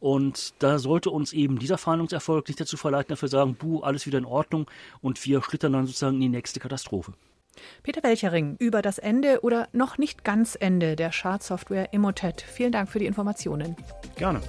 Und 0.00 0.54
da 0.60 0.78
sollte 0.78 1.10
uns 1.10 1.32
eben 1.32 1.58
dieser 1.58 1.78
Verhandlungserfolg 1.78 2.48
nicht 2.48 2.60
dazu 2.60 2.76
verleiten, 2.76 3.10
dafür 3.10 3.28
sagen, 3.28 3.54
buh, 3.54 3.80
alles 3.80 4.06
wieder 4.06 4.18
in 4.18 4.24
Ordnung 4.24 4.70
und 5.00 5.24
wir 5.26 5.42
schlittern 5.42 5.72
dann 5.72 5.86
sozusagen 5.86 6.16
in 6.16 6.22
die 6.22 6.28
nächste 6.28 6.60
Katastrophe. 6.60 7.12
Peter 7.82 8.02
Welchering 8.02 8.56
über 8.58 8.82
das 8.82 8.98
Ende 8.98 9.40
oder 9.42 9.68
noch 9.72 9.98
nicht 9.98 10.24
ganz 10.24 10.56
Ende 10.58 10.96
der 10.96 11.12
Schadsoftware 11.12 11.92
Emotet. 11.92 12.40
Vielen 12.40 12.72
Dank 12.72 12.88
für 12.88 12.98
die 12.98 13.06
Informationen. 13.06 13.76
Gerne. 14.16 14.40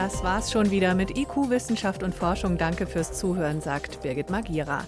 Das 0.00 0.22
war's 0.22 0.52
schon 0.52 0.70
wieder 0.70 0.94
mit 0.94 1.18
IQ 1.18 1.50
Wissenschaft 1.50 2.04
und 2.04 2.14
Forschung. 2.14 2.56
Danke 2.56 2.86
fürs 2.86 3.18
Zuhören, 3.18 3.60
sagt 3.60 4.00
Birgit 4.00 4.30
Magira. 4.30 4.84